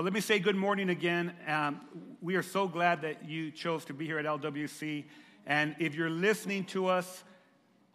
Well, 0.00 0.06
let 0.06 0.14
me 0.14 0.22
say 0.22 0.38
good 0.38 0.56
morning 0.56 0.88
again. 0.88 1.34
Um, 1.46 1.82
we 2.22 2.34
are 2.36 2.42
so 2.42 2.66
glad 2.66 3.02
that 3.02 3.28
you 3.28 3.50
chose 3.50 3.84
to 3.84 3.92
be 3.92 4.06
here 4.06 4.18
at 4.18 4.24
LWC. 4.24 5.04
And 5.44 5.76
if 5.78 5.94
you're 5.94 6.08
listening 6.08 6.64
to 6.68 6.86
us 6.86 7.22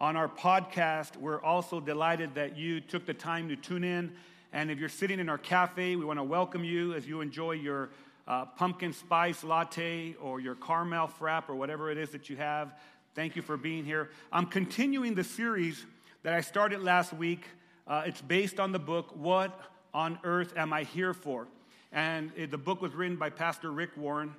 on 0.00 0.14
our 0.14 0.28
podcast, 0.28 1.16
we're 1.16 1.42
also 1.42 1.80
delighted 1.80 2.36
that 2.36 2.56
you 2.56 2.78
took 2.80 3.06
the 3.06 3.12
time 3.12 3.48
to 3.48 3.56
tune 3.56 3.82
in. 3.82 4.12
And 4.52 4.70
if 4.70 4.78
you're 4.78 4.88
sitting 4.88 5.18
in 5.18 5.28
our 5.28 5.36
cafe, 5.36 5.96
we 5.96 6.04
want 6.04 6.20
to 6.20 6.22
welcome 6.22 6.62
you 6.62 6.94
as 6.94 7.08
you 7.08 7.22
enjoy 7.22 7.54
your 7.54 7.90
uh, 8.28 8.44
pumpkin 8.44 8.92
spice 8.92 9.42
latte 9.42 10.14
or 10.22 10.38
your 10.38 10.54
caramel 10.54 11.08
frap 11.08 11.48
or 11.48 11.56
whatever 11.56 11.90
it 11.90 11.98
is 11.98 12.10
that 12.10 12.30
you 12.30 12.36
have. 12.36 12.72
Thank 13.16 13.34
you 13.34 13.42
for 13.42 13.56
being 13.56 13.84
here. 13.84 14.10
I'm 14.30 14.46
continuing 14.46 15.16
the 15.16 15.24
series 15.24 15.84
that 16.22 16.34
I 16.34 16.40
started 16.40 16.84
last 16.84 17.12
week. 17.12 17.48
Uh, 17.84 18.04
it's 18.06 18.22
based 18.22 18.60
on 18.60 18.70
the 18.70 18.78
book, 18.78 19.10
What 19.16 19.60
on 19.92 20.20
Earth 20.22 20.52
Am 20.56 20.72
I 20.72 20.84
Here 20.84 21.12
For? 21.12 21.48
And 21.96 22.30
it, 22.36 22.50
the 22.50 22.58
book 22.58 22.82
was 22.82 22.94
written 22.94 23.16
by 23.16 23.30
Pastor 23.30 23.72
Rick 23.72 23.96
Warren, 23.96 24.34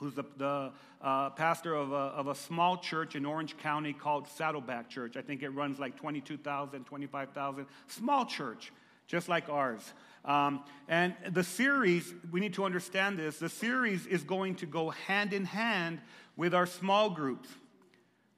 who's 0.00 0.14
the, 0.14 0.24
the 0.36 0.72
uh, 1.00 1.30
pastor 1.30 1.76
of 1.76 1.92
a, 1.92 1.94
of 1.94 2.26
a 2.26 2.34
small 2.34 2.76
church 2.76 3.14
in 3.14 3.24
Orange 3.24 3.56
County 3.58 3.92
called 3.92 4.26
Saddleback 4.26 4.90
Church. 4.90 5.16
I 5.16 5.22
think 5.22 5.44
it 5.44 5.50
runs 5.50 5.78
like 5.78 5.96
22,000, 5.96 6.84
25,000. 6.84 7.66
Small 7.86 8.26
church, 8.26 8.72
just 9.06 9.28
like 9.28 9.48
ours. 9.48 9.92
Um, 10.24 10.64
and 10.88 11.14
the 11.30 11.44
series, 11.44 12.12
we 12.32 12.40
need 12.40 12.54
to 12.54 12.64
understand 12.64 13.16
this, 13.16 13.38
the 13.38 13.48
series 13.48 14.04
is 14.06 14.24
going 14.24 14.56
to 14.56 14.66
go 14.66 14.90
hand 14.90 15.32
in 15.32 15.44
hand 15.44 16.00
with 16.36 16.52
our 16.52 16.66
small 16.66 17.10
groups. 17.10 17.48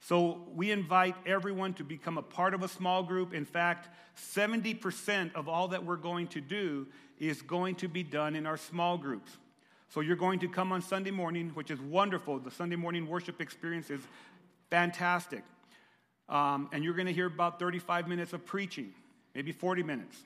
So 0.06 0.42
we 0.55 0.70
invite 0.70 1.14
everyone 1.24 1.72
to 1.74 1.84
become 1.84 2.19
a 2.19 2.22
part 2.22 2.52
of 2.52 2.62
a 2.62 2.69
small 2.69 3.02
group. 3.02 3.33
In 3.33 3.47
fact, 3.47 3.88
70% 4.19 5.34
of 5.34 5.48
all 5.48 5.69
that 5.69 5.83
we're 5.83 5.97
going 5.97 6.27
to 6.28 6.42
do 6.42 6.86
is 7.19 7.41
going 7.41 7.77
to 7.77 7.88
be 7.88 8.02
done 8.02 8.36
in 8.36 8.44
our 8.44 8.58
small 8.58 8.98
groups. 8.98 9.32
So 9.88 10.00
you're 10.00 10.16
going 10.16 10.41
to 10.41 10.48
come 10.48 10.72
on 10.72 10.82
Sunday 10.82 11.10
morning, 11.10 11.52
which 11.55 11.70
is 11.70 11.80
wonderful. 11.80 12.38
The 12.38 12.50
Sunday 12.50 12.77
morning 12.77 13.08
worship 13.08 13.41
experience 13.41 13.88
is 13.88 14.02
fantastic. 14.69 15.42
Um, 16.28 16.69
and 16.72 16.84
you're 16.84 16.92
going 16.92 17.06
to 17.06 17.12
hear 17.14 17.27
about 17.27 17.58
35 17.58 18.06
minutes 18.06 18.34
of 18.34 18.44
preaching, 18.44 18.92
maybe 19.34 19.52
40 19.52 19.84
minutes. 19.84 20.19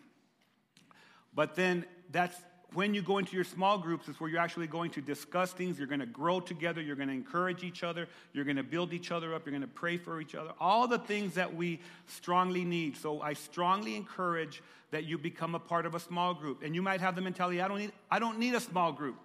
But 1.33 1.55
then 1.55 1.85
that's 2.11 2.35
when 2.75 2.93
you 2.93 3.01
go 3.01 3.17
into 3.19 3.35
your 3.35 3.45
small 3.45 3.79
groups, 3.79 4.09
is 4.09 4.21
where 4.21 4.29
you're 4.29 4.41
actually 4.41 4.67
going 4.67 4.91
to 4.91 5.01
discuss 5.01 5.53
things. 5.53 5.79
You're 5.79 5.87
going 5.87 6.01
to 6.01 6.07
grow 6.07 6.39
together. 6.39 6.83
You're 6.83 6.97
going 6.97 7.09
to 7.09 7.15
encourage 7.15 7.65
each 7.65 7.83
other. 7.83 8.09
You're 8.35 8.45
going 8.45 8.57
to 8.57 8.63
build 8.63 8.93
each 8.93 9.11
other 9.11 9.35
up. 9.35 9.47
You're 9.47 9.53
going 9.53 9.63
to 9.63 9.69
pray 9.69 9.97
for 9.97 10.21
each 10.21 10.35
other. 10.35 10.53
All 10.61 10.87
the 10.87 10.99
things 10.99 11.35
that 11.35 11.55
we 11.55 11.81
strongly 12.07 12.65
need. 12.65 12.97
So 12.97 13.23
I 13.23 13.33
strongly 13.33 13.97
encourage 13.97 14.63
that 14.91 15.05
you 15.05 15.17
become 15.17 15.55
a 15.55 15.59
part 15.59 15.87
of 15.87 15.95
a 15.95 16.01
small 16.01 16.35
group. 16.35 16.63
And 16.63 16.75
you 16.75 16.83
might 16.83 17.01
have 17.01 17.15
the 17.15 17.23
mentality, 17.23 17.63
I 17.63 17.69
don't 17.69 17.79
need, 17.79 17.93
I 18.11 18.19
don't 18.19 18.39
need 18.39 18.55
a 18.55 18.61
small 18.61 18.93
group. 18.93 19.17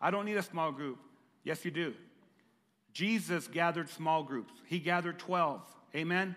I 0.00 0.10
don't 0.10 0.24
need 0.24 0.36
a 0.36 0.42
small 0.42 0.72
group. 0.72 0.98
Yes, 1.44 1.64
you 1.64 1.70
do. 1.70 1.94
Jesus 2.92 3.46
gathered 3.46 3.90
small 3.90 4.24
groups. 4.24 4.52
He 4.66 4.80
gathered 4.80 5.18
12. 5.18 5.62
Amen 5.94 6.34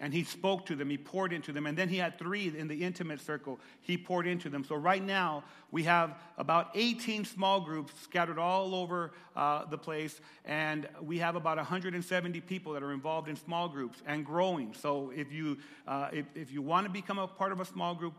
and 0.00 0.12
he 0.12 0.24
spoke 0.24 0.66
to 0.66 0.74
them, 0.74 0.90
he 0.90 0.98
poured 0.98 1.32
into 1.32 1.52
them. 1.52 1.66
And 1.66 1.78
then 1.78 1.88
he 1.88 1.96
had 1.96 2.18
three 2.18 2.52
in 2.56 2.66
the 2.68 2.82
intimate 2.82 3.20
circle, 3.20 3.60
he 3.80 3.96
poured 3.96 4.26
into 4.26 4.48
them. 4.48 4.64
So 4.64 4.74
right 4.74 5.02
now, 5.02 5.44
we 5.70 5.84
have 5.84 6.18
about 6.36 6.70
18 6.74 7.24
small 7.24 7.60
groups 7.60 7.92
scattered 8.02 8.38
all 8.38 8.74
over 8.74 9.12
uh, 9.36 9.64
the 9.66 9.78
place, 9.78 10.20
and 10.44 10.88
we 11.00 11.18
have 11.18 11.36
about 11.36 11.56
170 11.56 12.40
people 12.40 12.72
that 12.72 12.82
are 12.82 12.92
involved 12.92 13.28
in 13.28 13.36
small 13.36 13.68
groups 13.68 14.02
and 14.06 14.26
growing. 14.26 14.74
So 14.74 15.12
if 15.14 15.32
you, 15.32 15.58
uh, 15.86 16.08
if, 16.12 16.26
if 16.34 16.52
you 16.52 16.60
want 16.60 16.86
to 16.86 16.92
become 16.92 17.18
a 17.18 17.28
part 17.28 17.52
of 17.52 17.60
a 17.60 17.64
small 17.64 17.94
group, 17.94 18.14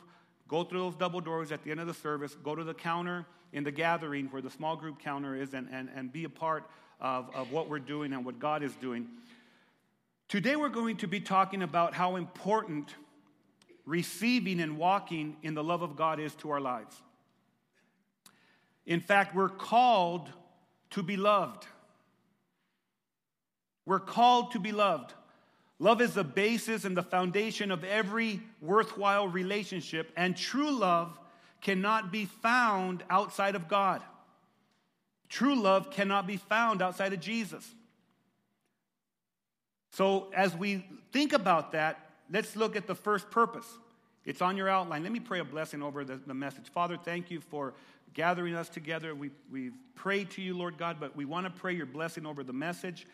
go 0.47 0.63
through 0.63 0.79
those 0.79 0.95
double 0.95 1.19
doors 1.19 1.51
at 1.51 1.63
the 1.63 1.71
end 1.71 1.79
of 1.79 1.87
the 1.87 1.93
service, 1.93 2.35
go 2.43 2.55
to 2.55 2.63
the 2.63 2.73
counter 2.73 3.25
in 3.51 3.63
the 3.63 3.71
gathering 3.71 4.27
where 4.27 4.41
the 4.41 4.49
small 4.49 4.75
group 4.75 4.99
counter 4.99 5.35
is, 5.35 5.53
and, 5.53 5.67
and, 5.71 5.89
and 5.95 6.11
be 6.11 6.23
a 6.23 6.29
part 6.29 6.69
of, 6.99 7.29
of 7.35 7.51
what 7.51 7.69
we're 7.69 7.79
doing 7.79 8.13
and 8.13 8.25
what 8.25 8.39
God 8.39 8.63
is 8.63 8.75
doing. 8.75 9.07
Today, 10.27 10.55
we're 10.55 10.69
going 10.69 10.97
to 10.97 11.07
be 11.07 11.19
talking 11.19 11.61
about 11.61 11.93
how 11.93 12.15
important 12.15 12.93
receiving 13.85 14.59
and 14.59 14.77
walking 14.77 15.37
in 15.43 15.53
the 15.53 15.63
love 15.63 15.83
of 15.83 15.95
God 15.95 16.19
is 16.19 16.33
to 16.35 16.49
our 16.49 16.59
lives. 16.59 16.99
In 18.87 18.99
fact, 18.99 19.35
we're 19.35 19.49
called 19.49 20.29
to 20.91 21.03
be 21.03 21.15
loved. 21.15 21.67
We're 23.85 23.99
called 23.99 24.51
to 24.53 24.59
be 24.59 24.71
loved. 24.71 25.13
Love 25.77 26.01
is 26.01 26.13
the 26.13 26.23
basis 26.23 26.85
and 26.85 26.97
the 26.97 27.03
foundation 27.03 27.69
of 27.69 27.83
every 27.83 28.41
worthwhile 28.61 29.27
relationship, 29.27 30.11
and 30.15 30.35
true 30.35 30.71
love 30.71 31.19
cannot 31.61 32.11
be 32.11 32.25
found 32.25 33.03
outside 33.09 33.55
of 33.55 33.67
God. 33.67 34.01
True 35.29 35.55
love 35.55 35.91
cannot 35.91 36.25
be 36.25 36.37
found 36.37 36.81
outside 36.81 37.13
of 37.13 37.19
Jesus. 37.19 37.67
So, 39.95 40.27
as 40.35 40.53
we 40.53 40.85
think 41.13 41.31
about 41.31 41.71
that, 41.71 42.09
let's 42.29 42.57
look 42.57 42.75
at 42.75 42.85
the 42.85 42.95
first 42.95 43.31
purpose. 43.31 43.65
It's 44.25 44.41
on 44.41 44.57
your 44.57 44.67
outline. 44.67 45.03
Let 45.03 45.13
me 45.13 45.21
pray 45.21 45.39
a 45.39 45.45
blessing 45.45 45.81
over 45.81 46.03
the, 46.03 46.17
the 46.17 46.33
message. 46.33 46.67
Father, 46.67 46.97
thank 47.01 47.31
you 47.31 47.39
for 47.39 47.73
gathering 48.13 48.55
us 48.55 48.67
together. 48.67 49.15
We, 49.15 49.29
we've 49.49 49.77
prayed 49.95 50.31
to 50.31 50.41
you, 50.41 50.57
Lord 50.57 50.77
God, 50.77 50.97
but 50.99 51.15
we 51.15 51.23
want 51.23 51.45
to 51.45 51.49
pray 51.49 51.73
your 51.73 51.85
blessing 51.85 52.25
over 52.25 52.43
the 52.43 52.51
message. 52.51 53.07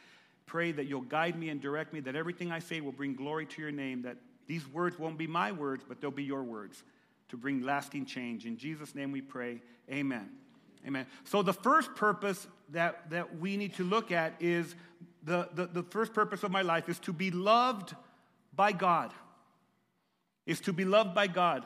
Pray 0.47 0.71
that 0.71 0.85
you'll 0.87 1.01
guide 1.01 1.37
me 1.37 1.49
and 1.49 1.61
direct 1.61 1.93
me, 1.93 1.99
that 1.99 2.15
everything 2.15 2.51
I 2.51 2.57
say 2.57 2.81
will 2.81 2.91
bring 2.91 3.13
glory 3.13 3.45
to 3.45 3.61
your 3.61 3.71
name, 3.71 4.01
that 4.01 4.17
these 4.47 4.67
words 4.69 4.97
won't 4.97 5.19
be 5.19 5.27
my 5.27 5.51
words, 5.51 5.83
but 5.87 6.01
they'll 6.01 6.09
be 6.09 6.23
your 6.23 6.41
words 6.41 6.81
to 7.29 7.37
bring 7.37 7.61
lasting 7.61 8.07
change. 8.07 8.47
In 8.47 8.57
Jesus' 8.57 8.95
name 8.95 9.11
we 9.11 9.21
pray. 9.21 9.61
Amen. 9.87 10.31
Amen. 10.85 11.05
So, 11.23 11.43
the 11.43 11.53
first 11.53 11.95
purpose 11.95 12.47
that, 12.69 13.09
that 13.11 13.39
we 13.39 13.57
need 13.57 13.75
to 13.75 13.83
look 13.83 14.11
at 14.11 14.33
is 14.39 14.75
the, 15.23 15.49
the, 15.53 15.67
the 15.67 15.83
first 15.83 16.13
purpose 16.13 16.43
of 16.43 16.51
my 16.51 16.61
life 16.61 16.89
is 16.89 16.99
to 16.99 17.13
be 17.13 17.31
loved 17.31 17.95
by 18.55 18.71
God. 18.71 19.13
Is 20.45 20.59
to 20.61 20.73
be 20.73 20.85
loved 20.85 21.13
by 21.13 21.27
God. 21.27 21.65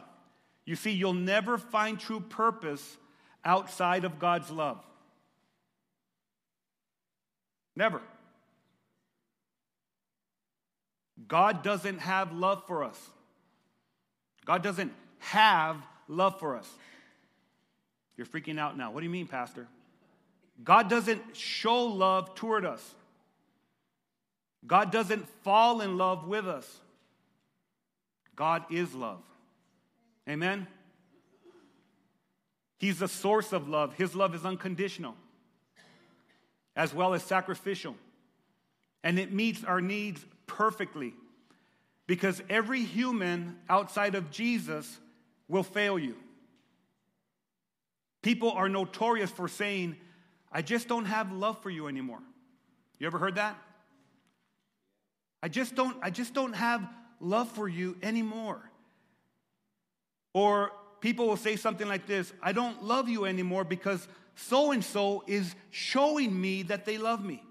You 0.65 0.75
see, 0.75 0.91
you'll 0.91 1.13
never 1.13 1.57
find 1.57 1.99
true 1.99 2.19
purpose 2.19 2.97
outside 3.43 4.03
of 4.03 4.19
God's 4.19 4.51
love. 4.51 4.83
Never. 7.75 8.01
God 11.27 11.63
doesn't 11.63 11.99
have 11.99 12.33
love 12.33 12.63
for 12.67 12.83
us. 12.83 12.99
God 14.45 14.61
doesn't 14.61 14.91
have 15.19 15.77
love 16.07 16.39
for 16.39 16.55
us. 16.57 16.69
You're 18.17 18.27
freaking 18.27 18.59
out 18.59 18.77
now. 18.77 18.91
What 18.91 19.01
do 19.01 19.05
you 19.05 19.11
mean, 19.11 19.27
Pastor? 19.27 19.67
God 20.63 20.89
doesn't 20.89 21.35
show 21.35 21.85
love 21.85 22.35
toward 22.35 22.65
us. 22.65 22.95
God 24.65 24.91
doesn't 24.91 25.27
fall 25.43 25.81
in 25.81 25.97
love 25.97 26.27
with 26.27 26.47
us. 26.47 26.79
God 28.35 28.63
is 28.69 28.93
love. 28.93 29.21
Amen? 30.27 30.67
He's 32.77 32.99
the 32.99 33.07
source 33.07 33.53
of 33.53 33.67
love. 33.67 33.93
His 33.95 34.15
love 34.15 34.33
is 34.35 34.45
unconditional 34.45 35.15
as 36.75 36.93
well 36.93 37.13
as 37.13 37.23
sacrificial. 37.23 37.95
And 39.03 39.17
it 39.19 39.31
meets 39.31 39.63
our 39.63 39.81
needs 39.81 40.25
perfectly 40.47 41.13
because 42.07 42.41
every 42.49 42.83
human 42.83 43.57
outside 43.69 44.15
of 44.15 44.31
Jesus 44.31 44.99
will 45.47 45.63
fail 45.63 45.97
you. 45.97 46.15
People 48.25 48.49
are 48.53 48.67
notorious 48.67 49.29
for 49.29 49.47
saying, 49.47 49.95
I 50.51 50.63
just 50.63 50.87
don't 50.87 51.05
have 51.05 51.31
love 51.31 51.61
for 51.61 51.69
you 51.69 51.87
anymore. 51.87 52.23
You 52.97 53.05
ever 53.05 53.19
heard 53.19 53.35
that? 53.35 53.55
I 55.43 55.47
just 55.47 55.75
don't, 55.75 55.95
I 56.01 56.09
just 56.09 56.33
don't 56.33 56.53
have 56.53 56.89
love 57.19 57.51
for 57.51 57.67
you 57.69 57.95
anymore. 58.01 58.67
Or 60.33 60.71
people 61.01 61.27
will 61.27 61.37
say 61.37 61.55
something 61.55 61.87
like 61.87 62.07
this 62.07 62.33
I 62.41 62.51
don't 62.51 62.83
love 62.83 63.07
you 63.09 63.25
anymore 63.25 63.63
because 63.63 64.07
so 64.33 64.71
and 64.71 64.83
so 64.83 65.23
is 65.27 65.53
showing 65.69 66.41
me 66.41 66.63
that 66.63 66.83
they 66.83 66.97
love 66.97 67.23
me. 67.23 67.43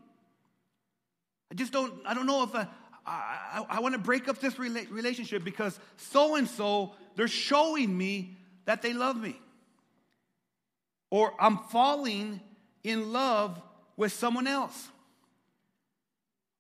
I 1.53 1.55
just 1.55 1.73
don't, 1.73 1.95
I 2.05 2.15
don't 2.15 2.27
know 2.27 2.43
if 2.43 2.53
I, 2.53 2.67
I, 3.07 3.65
I 3.69 3.79
want 3.79 3.93
to 3.93 4.01
break 4.01 4.27
up 4.27 4.41
this 4.41 4.55
rela- 4.55 4.91
relationship 4.91 5.45
because 5.45 5.79
so 5.99 6.35
and 6.35 6.49
so, 6.49 6.95
they're 7.15 7.29
showing 7.29 7.97
me 7.97 8.39
that 8.65 8.83
they 8.83 8.93
love 8.93 9.17
me. 9.17 9.39
Or 11.15 11.33
I'm 11.39 11.59
falling 11.59 12.41
in 12.83 13.13
love 13.13 13.63
with 13.97 14.13
someone 14.13 14.49
else. 14.49 14.89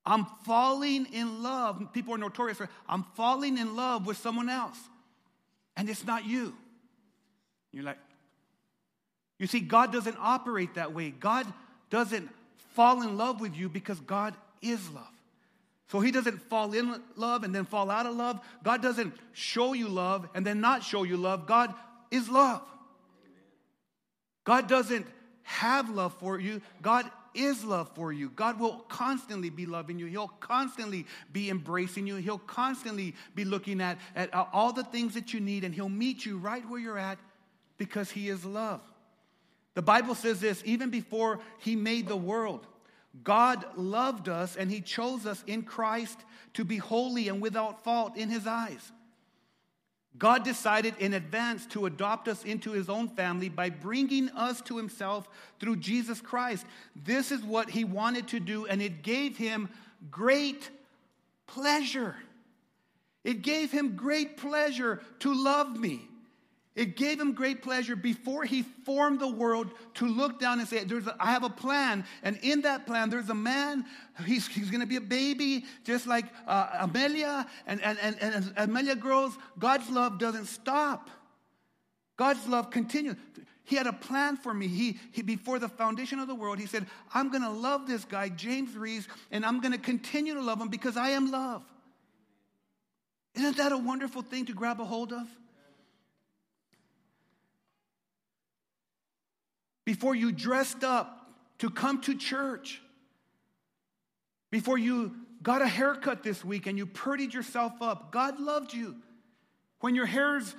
I'm 0.06 0.26
falling 0.44 1.06
in 1.12 1.42
love. 1.42 1.82
People 1.92 2.14
are 2.14 2.18
notorious 2.18 2.58
for, 2.58 2.68
I'm 2.88 3.02
falling 3.16 3.58
in 3.58 3.74
love 3.74 4.06
with 4.06 4.16
someone 4.16 4.48
else. 4.48 4.78
And 5.76 5.90
it's 5.90 6.06
not 6.06 6.24
you. 6.24 6.54
You're 7.72 7.82
like, 7.82 7.98
you 9.40 9.48
see, 9.48 9.58
God 9.58 9.92
doesn't 9.92 10.16
operate 10.20 10.74
that 10.74 10.94
way. 10.94 11.10
God 11.10 11.52
doesn't 11.90 12.30
fall 12.74 13.02
in 13.02 13.16
love 13.16 13.40
with 13.40 13.56
you 13.56 13.68
because 13.68 13.98
God 13.98 14.34
is 14.62 14.88
love. 14.90 15.02
So 15.88 15.98
he 15.98 16.12
doesn't 16.12 16.40
fall 16.42 16.72
in 16.74 17.02
love 17.16 17.42
and 17.42 17.52
then 17.52 17.64
fall 17.64 17.90
out 17.90 18.06
of 18.06 18.14
love. 18.14 18.38
God 18.62 18.82
doesn't 18.82 19.14
show 19.32 19.72
you 19.72 19.88
love 19.88 20.28
and 20.32 20.46
then 20.46 20.60
not 20.60 20.84
show 20.84 21.02
you 21.02 21.16
love. 21.16 21.48
God 21.48 21.74
is 22.12 22.28
love. 22.28 22.62
God 24.44 24.68
doesn't 24.68 25.06
have 25.42 25.90
love 25.90 26.14
for 26.18 26.38
you. 26.38 26.60
God 26.82 27.10
is 27.34 27.64
love 27.64 27.90
for 27.94 28.12
you. 28.12 28.30
God 28.30 28.60
will 28.60 28.84
constantly 28.88 29.50
be 29.50 29.66
loving 29.66 29.98
you. 29.98 30.06
He'll 30.06 30.28
constantly 30.28 31.06
be 31.32 31.50
embracing 31.50 32.06
you. 32.06 32.16
He'll 32.16 32.38
constantly 32.38 33.14
be 33.34 33.44
looking 33.44 33.80
at, 33.80 33.98
at 34.14 34.32
all 34.32 34.72
the 34.72 34.84
things 34.84 35.14
that 35.14 35.34
you 35.34 35.40
need, 35.40 35.64
and 35.64 35.74
He'll 35.74 35.88
meet 35.88 36.24
you 36.24 36.38
right 36.38 36.66
where 36.68 36.80
you're 36.80 36.98
at 36.98 37.18
because 37.76 38.10
He 38.10 38.28
is 38.28 38.44
love. 38.44 38.80
The 39.74 39.82
Bible 39.82 40.14
says 40.14 40.40
this 40.40 40.62
even 40.64 40.90
before 40.90 41.40
He 41.58 41.74
made 41.74 42.06
the 42.06 42.16
world, 42.16 42.66
God 43.22 43.64
loved 43.76 44.28
us 44.28 44.56
and 44.56 44.70
He 44.70 44.80
chose 44.80 45.26
us 45.26 45.42
in 45.46 45.62
Christ 45.62 46.18
to 46.54 46.64
be 46.64 46.76
holy 46.76 47.28
and 47.28 47.40
without 47.40 47.82
fault 47.84 48.16
in 48.16 48.30
His 48.30 48.46
eyes. 48.46 48.92
God 50.16 50.44
decided 50.44 50.94
in 50.98 51.14
advance 51.14 51.66
to 51.66 51.86
adopt 51.86 52.28
us 52.28 52.44
into 52.44 52.70
his 52.70 52.88
own 52.88 53.08
family 53.08 53.48
by 53.48 53.70
bringing 53.70 54.28
us 54.30 54.60
to 54.62 54.76
himself 54.76 55.28
through 55.58 55.76
Jesus 55.76 56.20
Christ. 56.20 56.64
This 56.94 57.32
is 57.32 57.42
what 57.42 57.70
he 57.70 57.84
wanted 57.84 58.28
to 58.28 58.40
do, 58.40 58.66
and 58.66 58.80
it 58.80 59.02
gave 59.02 59.36
him 59.36 59.68
great 60.10 60.70
pleasure. 61.46 62.14
It 63.24 63.42
gave 63.42 63.72
him 63.72 63.96
great 63.96 64.36
pleasure 64.36 65.02
to 65.20 65.34
love 65.34 65.78
me. 65.78 66.08
It 66.74 66.96
gave 66.96 67.20
him 67.20 67.34
great 67.34 67.62
pleasure 67.62 67.94
before 67.94 68.44
he 68.44 68.62
formed 68.62 69.20
the 69.20 69.28
world 69.28 69.70
to 69.94 70.06
look 70.06 70.40
down 70.40 70.58
and 70.58 70.66
say, 70.66 70.82
there's 70.82 71.06
a, 71.06 71.14
I 71.20 71.30
have 71.30 71.44
a 71.44 71.50
plan. 71.50 72.04
And 72.24 72.36
in 72.42 72.62
that 72.62 72.84
plan, 72.84 73.10
there's 73.10 73.30
a 73.30 73.34
man, 73.34 73.84
he's, 74.26 74.48
he's 74.48 74.70
going 74.70 74.80
to 74.80 74.86
be 74.86 74.96
a 74.96 75.00
baby, 75.00 75.64
just 75.84 76.08
like 76.08 76.24
uh, 76.48 76.70
Amelia. 76.80 77.46
And, 77.68 77.80
and, 77.80 77.96
and, 78.00 78.16
and 78.20 78.34
as 78.34 78.52
Amelia 78.56 78.96
grows, 78.96 79.32
God's 79.56 79.88
love 79.88 80.18
doesn't 80.18 80.46
stop. 80.46 81.10
God's 82.16 82.44
love 82.48 82.70
continues. 82.70 83.16
He 83.62 83.76
had 83.76 83.86
a 83.86 83.92
plan 83.92 84.36
for 84.36 84.52
me. 84.52 84.66
He, 84.66 84.98
he, 85.12 85.22
before 85.22 85.60
the 85.60 85.68
foundation 85.68 86.18
of 86.18 86.26
the 86.26 86.34
world, 86.34 86.58
he 86.58 86.66
said, 86.66 86.86
I'm 87.14 87.30
going 87.30 87.42
to 87.42 87.50
love 87.50 87.86
this 87.86 88.04
guy, 88.04 88.30
James 88.30 88.76
Reese, 88.76 89.06
and 89.30 89.46
I'm 89.46 89.60
going 89.60 89.72
to 89.72 89.78
continue 89.78 90.34
to 90.34 90.42
love 90.42 90.60
him 90.60 90.68
because 90.68 90.96
I 90.96 91.10
am 91.10 91.30
love. 91.30 91.62
Isn't 93.36 93.56
that 93.58 93.70
a 93.70 93.78
wonderful 93.78 94.22
thing 94.22 94.46
to 94.46 94.52
grab 94.52 94.80
a 94.80 94.84
hold 94.84 95.12
of? 95.12 95.28
Before 99.84 100.14
you 100.14 100.32
dressed 100.32 100.84
up 100.84 101.30
to 101.58 101.70
come 101.70 102.00
to 102.02 102.16
church, 102.16 102.80
before 104.50 104.78
you 104.78 105.14
got 105.42 105.62
a 105.62 105.68
haircut 105.68 106.22
this 106.22 106.44
week 106.44 106.66
and 106.66 106.78
you 106.78 106.86
purdied 106.86 107.34
yourself 107.34 107.72
up, 107.80 108.10
God 108.12 108.40
loved 108.40 108.72
you. 108.72 108.96
When 109.80 109.94
your 109.94 110.06
hair's 110.06 110.54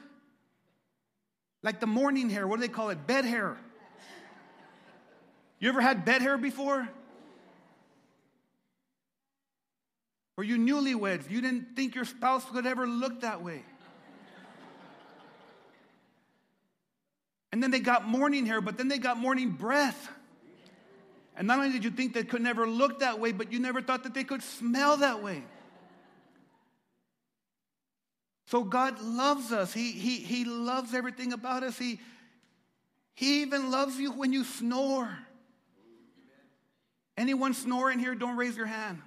like 1.64 1.80
the 1.80 1.88
morning 1.88 2.30
hair, 2.30 2.48
what 2.48 2.58
do 2.58 2.62
they 2.62 2.72
call 2.72 2.92
it? 2.92 3.08
Bed 3.08 3.26
hair. 3.26 3.58
You 5.60 5.70
ever 5.70 5.82
had 5.82 6.06
bed 6.06 6.22
hair 6.22 6.38
before? 6.38 6.88
Or 10.38 10.44
you 10.44 10.58
newlyweds, 10.58 11.30
you 11.32 11.42
didn't 11.42 11.76
think 11.76 11.96
your 11.96 12.06
spouse 12.06 12.46
could 12.46 12.68
ever 12.68 12.86
look 12.86 13.22
that 13.22 13.42
way. 13.42 13.64
And 17.56 17.64
then 17.64 17.72
they 17.72 17.80
got 17.80 18.06
morning 18.06 18.46
hair, 18.46 18.60
but 18.60 18.78
then 18.78 18.90
they 18.90 18.98
got 18.98 19.18
morning 19.18 19.52
breath. 19.52 20.10
And 21.38 21.48
not 21.48 21.58
only 21.58 21.72
did 21.72 21.86
you 21.86 21.90
think 21.90 22.14
they 22.14 22.26
could 22.26 22.42
never 22.42 22.68
look 22.68 23.00
that 23.00 23.22
way, 23.22 23.32
but 23.32 23.50
you 23.54 23.60
never 23.60 23.82
thought 23.82 24.04
that 24.04 24.14
they 24.14 24.26
could 24.26 24.44
smell 24.44 24.98
that 24.98 25.24
way. 25.24 25.42
So 28.48 28.66
God 28.66 29.00
loves 29.00 29.54
us. 29.54 29.72
He, 29.72 29.94
he, 29.94 30.18
he 30.18 30.44
loves 30.44 30.94
everything 30.94 31.32
about 31.32 31.64
us. 31.64 31.78
He, 31.78 32.02
he 33.14 33.44
even 33.44 33.72
loves 33.72 33.98
you 33.98 34.12
when 34.12 34.34
you 34.34 34.44
snore. 34.44 35.18
Anyone 37.16 37.54
snoring 37.54 38.00
here, 38.00 38.16
don't 38.16 38.36
raise 38.36 38.58
your 38.58 38.66
hand. 38.66 39.02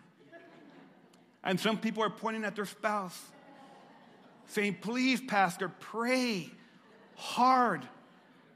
And 1.45 1.61
some 1.61 1.77
people 1.77 2.03
are 2.03 2.09
pointing 2.09 2.47
at 2.47 2.57
their 2.57 2.65
spouse, 2.65 3.21
saying, 4.47 4.79
Please, 4.81 5.21
Pastor, 5.21 5.69
pray 5.69 6.51
hard 7.15 7.87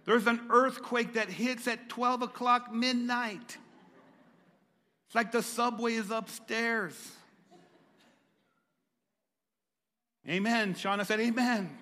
there's 0.05 0.27
an 0.27 0.41
earthquake 0.51 1.15
that 1.15 1.29
hits 1.29 1.69
at 1.69 1.89
12 1.89 2.23
o'clock 2.23 2.73
midnight. 2.73 3.57
It's 5.07 5.15
like 5.15 5.31
the 5.31 5.43
subway 5.43 5.95
is 5.95 6.11
upstairs. 6.11 6.95
Amen. 10.29 10.75
Shauna 10.75 11.05
said, 11.07 11.21
Amen. 11.21 11.79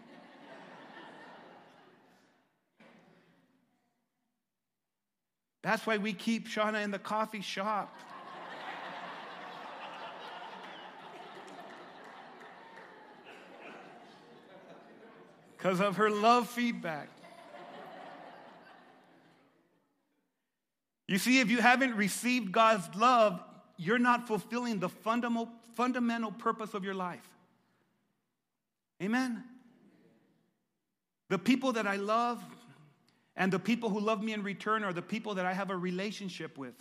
That's 5.62 5.86
why 5.86 5.98
we 5.98 6.14
keep 6.14 6.48
Shauna 6.48 6.82
in 6.82 6.90
the 6.90 6.98
coffee 6.98 7.42
shop. 7.42 7.94
Because 15.56 15.78
of 15.78 15.96
her 15.96 16.08
love 16.08 16.48
feedback. 16.48 17.10
You 21.10 21.18
see, 21.18 21.40
if 21.40 21.50
you 21.50 21.58
haven't 21.58 21.96
received 21.96 22.52
God's 22.52 22.88
love, 22.94 23.42
you're 23.76 23.98
not 23.98 24.28
fulfilling 24.28 24.78
the 24.78 24.88
fundamental, 24.88 25.48
fundamental 25.74 26.30
purpose 26.30 26.72
of 26.72 26.84
your 26.84 26.94
life. 26.94 27.28
Amen? 29.02 29.42
The 31.28 31.36
people 31.36 31.72
that 31.72 31.88
I 31.88 31.96
love 31.96 32.40
and 33.34 33.52
the 33.52 33.58
people 33.58 33.90
who 33.90 33.98
love 33.98 34.22
me 34.22 34.34
in 34.34 34.44
return 34.44 34.84
are 34.84 34.92
the 34.92 35.02
people 35.02 35.34
that 35.34 35.44
I 35.44 35.52
have 35.52 35.70
a 35.70 35.76
relationship 35.76 36.56
with. 36.56 36.80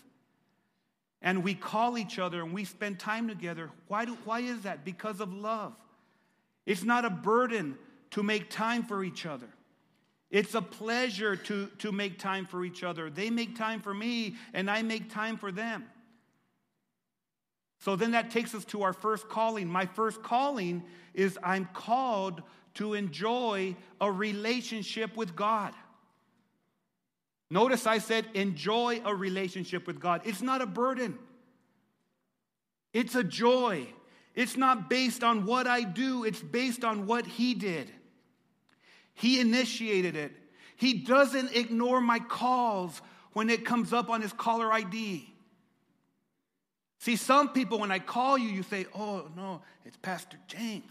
And 1.23 1.43
we 1.43 1.55
call 1.55 1.97
each 1.97 2.19
other 2.19 2.43
and 2.43 2.53
we 2.53 2.65
spend 2.65 2.99
time 2.99 3.27
together. 3.27 3.71
Why, 3.87 4.05
do, 4.05 4.15
why 4.25 4.41
is 4.41 4.61
that? 4.61 4.85
Because 4.85 5.21
of 5.21 5.33
love. 5.33 5.73
It's 6.67 6.83
not 6.83 7.03
a 7.03 7.09
burden 7.09 7.79
to 8.11 8.21
make 8.21 8.51
time 8.51 8.83
for 8.83 9.03
each 9.03 9.25
other. 9.25 9.47
It's 10.31 10.53
a 10.53 10.61
pleasure 10.61 11.35
to, 11.35 11.67
to 11.79 11.91
make 11.91 12.19
time 12.19 12.45
for 12.45 12.63
each 12.63 12.83
other. 12.83 13.09
They 13.09 13.29
make 13.29 13.57
time 13.57 13.81
for 13.81 13.93
me, 13.93 14.35
and 14.53 14.69
I 14.69 14.83
make 14.83 15.11
time 15.11 15.37
for 15.37 15.51
them. 15.51 15.85
So 17.79 17.95
then 17.95 18.11
that 18.11 18.29
takes 18.29 18.53
us 18.53 18.65
to 18.65 18.83
our 18.83 18.93
first 18.93 19.29
calling. 19.29 19.67
My 19.67 19.85
first 19.85 20.21
calling 20.21 20.83
is 21.13 21.39
I'm 21.41 21.67
called 21.73 22.43
to 22.75 22.93
enjoy 22.93 23.75
a 23.99 24.11
relationship 24.11 25.17
with 25.17 25.35
God. 25.35 25.73
Notice 27.49 27.87
I 27.87 27.97
said 27.97 28.27
enjoy 28.35 29.01
a 29.03 29.15
relationship 29.15 29.87
with 29.87 29.99
God. 29.99 30.21
It's 30.25 30.41
not 30.41 30.61
a 30.61 30.67
burden, 30.67 31.17
it's 32.93 33.15
a 33.15 33.23
joy. 33.23 33.87
It's 34.35 34.55
not 34.55 34.89
based 34.89 35.21
on 35.21 35.45
what 35.45 35.67
I 35.67 35.81
do, 35.81 36.23
it's 36.23 36.41
based 36.41 36.85
on 36.85 37.07
what 37.07 37.25
He 37.25 37.53
did. 37.55 37.91
He 39.19 39.41
initiated 39.41 40.15
it. 40.15 40.31
He 40.77 40.93
doesn't 40.93 41.53
ignore 41.53 41.99
my 41.99 42.19
calls 42.19 43.01
when 43.33 43.49
it 43.49 43.65
comes 43.65 43.91
up 43.91 44.09
on 44.09 44.21
his 44.21 44.31
caller 44.31 44.71
ID. 44.71 45.29
See, 46.99 47.17
some 47.17 47.49
people, 47.49 47.79
when 47.79 47.91
I 47.91 47.99
call 47.99 48.37
you, 48.37 48.47
you 48.47 48.63
say, 48.63 48.85
Oh, 48.95 49.29
no, 49.35 49.61
it's 49.83 49.97
Pastor 49.97 50.37
James. 50.47 50.89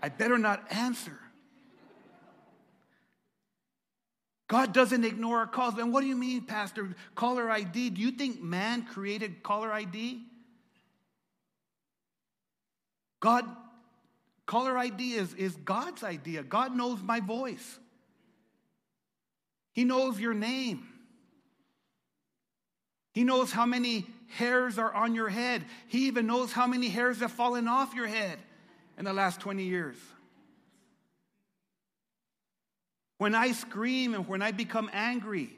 I 0.00 0.08
better 0.08 0.38
not 0.38 0.64
answer. 0.70 1.18
God 4.46 4.72
doesn't 4.72 5.04
ignore 5.04 5.38
our 5.38 5.46
calls. 5.48 5.78
And 5.78 5.92
what 5.92 6.02
do 6.02 6.06
you 6.06 6.16
mean, 6.16 6.42
Pastor? 6.42 6.94
Caller 7.16 7.50
ID? 7.50 7.90
Do 7.90 8.00
you 8.00 8.12
think 8.12 8.40
man 8.40 8.82
created 8.84 9.42
caller 9.42 9.72
ID? 9.72 10.22
God 13.18 13.44
Caller 14.50 14.76
ID 14.76 15.12
is, 15.12 15.32
is 15.34 15.54
God's 15.54 16.02
idea. 16.02 16.42
God 16.42 16.74
knows 16.74 17.00
my 17.00 17.20
voice, 17.20 17.78
He 19.72 19.84
knows 19.84 20.18
your 20.18 20.34
name. 20.34 20.88
He 23.12 23.22
knows 23.22 23.52
how 23.52 23.64
many 23.64 24.06
hairs 24.28 24.76
are 24.76 24.92
on 24.92 25.14
your 25.14 25.28
head. 25.28 25.64
He 25.86 26.08
even 26.08 26.26
knows 26.26 26.50
how 26.50 26.66
many 26.66 26.88
hairs 26.88 27.20
have 27.20 27.30
fallen 27.30 27.68
off 27.68 27.94
your 27.94 28.08
head 28.08 28.38
in 28.98 29.04
the 29.04 29.12
last 29.12 29.38
20 29.40 29.62
years. 29.62 29.96
When 33.18 33.36
I 33.36 33.52
scream 33.52 34.14
and 34.14 34.26
when 34.26 34.42
I 34.42 34.50
become 34.50 34.90
angry, 34.92 35.50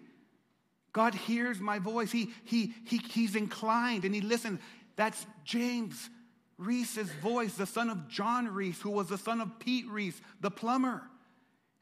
God 0.93 1.15
hears 1.15 1.61
my 1.61 1.79
voice. 1.79 2.11
He, 2.11 2.31
he, 2.45 2.75
he, 2.87 2.99
he's 2.99 3.37
inclined 3.37 4.05
and 4.05 4.15
he 4.15 4.23
listens. 4.23 4.61
That's 4.97 5.27
James 5.45 6.11
Reese's 6.65 7.11
voice, 7.13 7.55
the 7.55 7.67
son 7.67 7.91
of 7.91 8.09
John 8.09 8.49
Reese, 8.49 8.81
who 8.81 8.91
was 8.91 9.09
the 9.09 9.19
son 9.19 9.41
of 9.41 9.59
Pete 9.59 9.87
Reese, 9.89 10.21
the 10.41 10.51
plumber. 10.51 11.03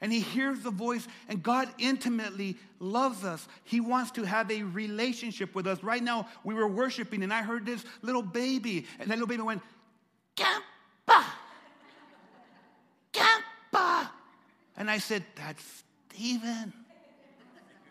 And 0.01 0.11
he 0.11 0.21
hears 0.21 0.61
the 0.61 0.71
voice, 0.71 1.07
and 1.29 1.43
God 1.43 1.69
intimately 1.79 2.57
loves 2.79 3.23
us. 3.23 3.47
He 3.65 3.81
wants 3.81 4.13
to 4.13 4.25
have 4.25 4.51
a 4.51 4.63
relationship 4.63 5.55
with 5.55 5.67
us. 5.67 5.83
Right 5.83 6.03
now, 6.03 6.27
we 6.43 6.55
were 6.55 6.69
worshiping, 6.69 7.23
and 7.23 7.33
I 7.33 7.43
heard 7.43 7.67
this 7.67 7.85
little 8.01 8.23
baby, 8.23 8.87
and 8.99 9.11
that 9.11 9.15
little 9.15 9.27
baby 9.27 9.43
went, 9.43 9.63
Gampa! 10.37 11.25
Gampa! 13.13 14.09
And 14.77 14.91
I 14.91 14.99
said, 14.99 15.23
That's 15.37 15.85
Stephen. 16.09 16.73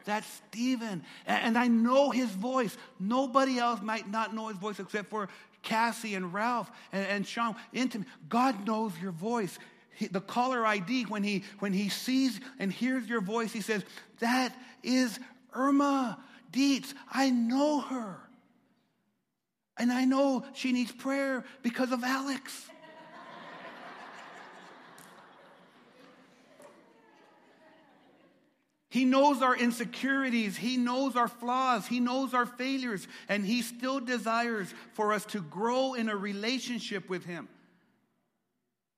That's 0.06 0.42
Stephen. 0.50 1.04
And 1.28 1.56
I 1.56 1.68
know 1.68 2.10
his 2.10 2.30
voice. 2.30 2.76
Nobody 3.00 3.60
else 3.60 3.80
might 3.84 4.10
not 4.10 4.34
know 4.34 4.48
his 4.48 4.58
voice 4.58 4.80
except 4.80 5.12
for 5.12 5.30
Cassie 5.62 6.16
and 6.16 6.34
Ralph 6.34 6.70
and, 6.92 7.06
and 7.06 7.28
Sean. 7.28 7.56
Intimate. 7.74 8.08
God 8.28 8.66
knows 8.66 8.94
your 9.02 9.12
voice. 9.12 9.58
He, 9.96 10.08
the 10.08 10.22
caller 10.22 10.66
ID, 10.66 11.04
when 11.04 11.24
he, 11.24 11.44
when 11.60 11.74
he 11.74 11.90
sees 11.90 12.40
and 12.58 12.72
hears 12.72 13.08
your 13.08 13.22
voice, 13.22 13.52
he 13.52 13.62
says, 13.62 13.84
That 14.20 14.56
is 14.84 15.20
Irma 15.54 16.20
Dietz. 16.52 16.94
I 17.12 17.30
know 17.30 17.82
her. 17.82 18.18
And 19.78 19.92
I 19.92 20.06
know 20.06 20.44
she 20.54 20.74
needs 20.74 20.92
prayer 20.92 21.46
because 21.64 21.92
of 21.92 22.04
Alex. 22.04 22.70
He 28.90 29.06
knows 29.06 29.42
our 29.42 29.56
insecurities. 29.56 30.58
He 30.58 30.78
knows 30.78 31.16
our 31.16 31.28
flaws. 31.28 31.86
He 31.86 32.00
knows 32.00 32.34
our 32.34 32.48
failures. 32.48 33.08
And 33.28 33.46
He 33.46 33.62
still 33.62 34.00
desires 34.00 34.74
for 34.94 35.14
us 35.14 35.26
to 35.28 35.42
grow 35.42 35.94
in 35.94 36.10
a 36.10 36.16
relationship 36.16 37.08
with 37.08 37.24
Him. 37.26 37.48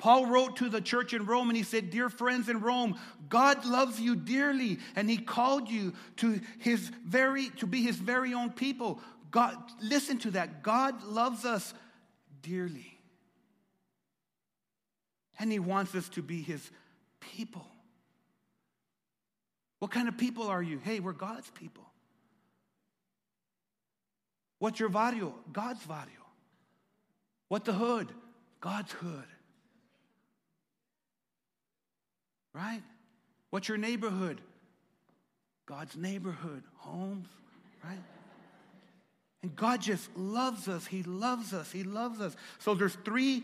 Paul 0.01 0.25
wrote 0.25 0.55
to 0.55 0.67
the 0.67 0.81
church 0.81 1.13
in 1.13 1.27
Rome 1.27 1.50
and 1.50 1.55
he 1.55 1.62
said, 1.62 1.91
Dear 1.91 2.10
friends 2.10 2.50
in 2.50 2.62
Rome, 2.62 2.98
God 3.29 3.65
loves 3.65 4.00
you 4.00 4.15
dearly 4.15 4.79
and 4.95 5.07
he 5.07 5.17
called 5.17 5.69
you 5.69 5.93
to 6.17 6.41
his 6.57 6.89
very 7.05 7.50
to 7.57 7.67
be 7.67 7.83
his 7.83 7.98
very 7.98 8.33
own 8.33 8.50
people. 8.50 9.00
God 9.29 9.55
listen 9.79 10.17
to 10.19 10.31
that. 10.31 10.63
God 10.63 11.03
loves 11.03 11.45
us 11.45 11.75
dearly. 12.41 12.98
And 15.38 15.51
he 15.51 15.60
wants 15.60 15.93
us 15.93 16.10
to 16.10 16.24
be 16.24 16.41
his 16.41 16.71
people. 17.19 17.67
What 19.81 19.89
kind 19.89 20.07
of 20.07 20.15
people 20.15 20.43
are 20.43 20.61
you? 20.61 20.77
Hey, 20.77 21.00
we're 21.00 21.11
God's 21.11 21.50
people. 21.50 21.83
What's 24.59 24.79
your 24.79 24.89
barrio? 24.89 25.33
God's 25.51 25.83
barrio. 25.83 26.21
What 27.47 27.65
the 27.65 27.73
hood? 27.73 28.07
God's 28.59 28.91
hood. 28.91 29.25
Right? 32.53 32.83
What's 33.50 33.67
your 33.69 33.79
neighborhood? 33.79 34.39
God's 35.65 35.97
neighborhood, 35.97 36.61
homes, 36.75 37.27
right? 37.83 37.97
And 39.41 39.55
God 39.55 39.81
just 39.81 40.15
loves 40.15 40.67
us. 40.67 40.85
He 40.85 41.01
loves 41.01 41.53
us. 41.53 41.71
He 41.71 41.83
loves 41.83 42.21
us. 42.21 42.35
So 42.59 42.75
there's 42.75 42.97
three 43.03 43.41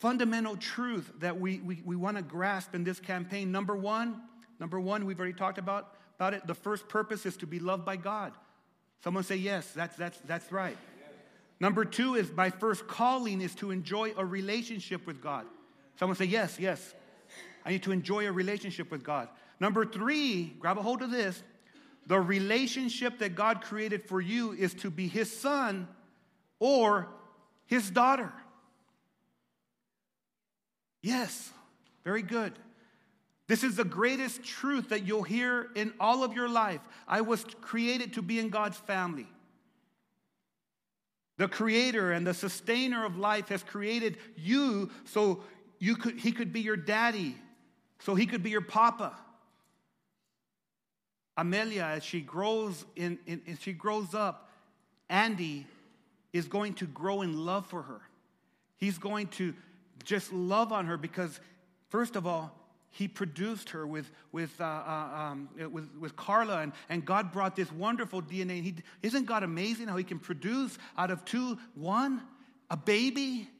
fundamental 0.00 0.58
truths 0.58 1.08
that 1.20 1.40
we, 1.40 1.60
we, 1.60 1.80
we 1.82 1.96
want 1.96 2.18
to 2.18 2.22
grasp 2.22 2.74
in 2.74 2.84
this 2.84 3.00
campaign. 3.00 3.50
Number 3.50 3.74
one, 3.74 4.20
Number 4.64 4.80
one, 4.80 5.04
we've 5.04 5.18
already 5.18 5.34
talked 5.34 5.58
about, 5.58 5.92
about 6.18 6.32
it. 6.32 6.46
The 6.46 6.54
first 6.54 6.88
purpose 6.88 7.26
is 7.26 7.36
to 7.36 7.46
be 7.46 7.58
loved 7.58 7.84
by 7.84 7.96
God. 7.96 8.32
Someone 9.02 9.22
say, 9.22 9.36
yes, 9.36 9.70
that's, 9.72 9.94
that's, 9.94 10.18
that's 10.20 10.50
right. 10.50 10.78
Number 11.60 11.84
two 11.84 12.14
is 12.14 12.32
my 12.32 12.48
first 12.48 12.88
calling 12.88 13.42
is 13.42 13.54
to 13.56 13.70
enjoy 13.70 14.14
a 14.16 14.24
relationship 14.24 15.06
with 15.06 15.20
God. 15.20 15.44
Someone 15.98 16.16
say, 16.16 16.24
yes, 16.24 16.58
yes. 16.58 16.94
I 17.66 17.72
need 17.72 17.82
to 17.82 17.92
enjoy 17.92 18.26
a 18.26 18.32
relationship 18.32 18.90
with 18.90 19.04
God. 19.04 19.28
Number 19.60 19.84
three, 19.84 20.54
grab 20.58 20.78
a 20.78 20.82
hold 20.82 21.02
of 21.02 21.10
this. 21.10 21.42
The 22.06 22.18
relationship 22.18 23.18
that 23.18 23.34
God 23.34 23.60
created 23.60 24.08
for 24.08 24.18
you 24.18 24.52
is 24.52 24.72
to 24.76 24.88
be 24.88 25.08
his 25.08 25.30
son 25.30 25.88
or 26.58 27.08
his 27.66 27.90
daughter. 27.90 28.32
Yes, 31.02 31.50
very 32.02 32.22
good. 32.22 32.54
This 33.46 33.62
is 33.62 33.76
the 33.76 33.84
greatest 33.84 34.42
truth 34.42 34.88
that 34.88 35.06
you'll 35.06 35.22
hear 35.22 35.68
in 35.74 35.92
all 36.00 36.24
of 36.24 36.32
your 36.32 36.48
life. 36.48 36.80
I 37.06 37.20
was 37.20 37.44
created 37.60 38.14
to 38.14 38.22
be 38.22 38.38
in 38.38 38.48
God's 38.48 38.78
family. 38.78 39.26
The 41.36 41.48
creator 41.48 42.12
and 42.12 42.26
the 42.26 42.32
sustainer 42.32 43.04
of 43.04 43.18
life 43.18 43.48
has 43.48 43.62
created 43.62 44.18
you 44.36 44.90
so 45.04 45.42
you 45.78 45.96
could, 45.96 46.18
he 46.18 46.32
could 46.32 46.52
be 46.52 46.60
your 46.60 46.76
daddy, 46.76 47.36
so 47.98 48.14
he 48.14 48.24
could 48.24 48.42
be 48.42 48.50
your 48.50 48.60
papa. 48.60 49.14
Amelia, 51.36 51.82
as 51.82 52.04
she 52.04 52.20
grows 52.20 52.84
in, 52.94 53.18
in 53.26 53.42
as 53.48 53.60
she 53.60 53.72
grows 53.72 54.14
up, 54.14 54.48
Andy 55.10 55.66
is 56.32 56.46
going 56.46 56.74
to 56.74 56.86
grow 56.86 57.22
in 57.22 57.44
love 57.44 57.66
for 57.66 57.82
her. 57.82 58.00
He's 58.76 58.98
going 58.98 59.26
to 59.28 59.54
just 60.04 60.32
love 60.32 60.72
on 60.72 60.86
her 60.86 60.96
because, 60.96 61.40
first 61.90 62.16
of 62.16 62.26
all, 62.26 62.56
he 62.94 63.08
produced 63.08 63.70
her 63.70 63.84
with, 63.84 64.08
with, 64.30 64.52
uh, 64.60 64.64
uh, 64.64 65.16
um, 65.16 65.48
with, 65.72 65.88
with 65.98 66.14
Carla, 66.14 66.60
and, 66.60 66.72
and 66.88 67.04
God 67.04 67.32
brought 67.32 67.56
this 67.56 67.70
wonderful 67.72 68.22
DNA. 68.22 68.62
He, 68.62 68.76
isn't 69.02 69.24
God 69.24 69.42
amazing 69.42 69.88
how 69.88 69.96
He 69.96 70.04
can 70.04 70.20
produce 70.20 70.78
out 70.96 71.10
of 71.10 71.24
two, 71.24 71.58
one, 71.74 72.22
a 72.70 72.76
baby? 72.76 73.50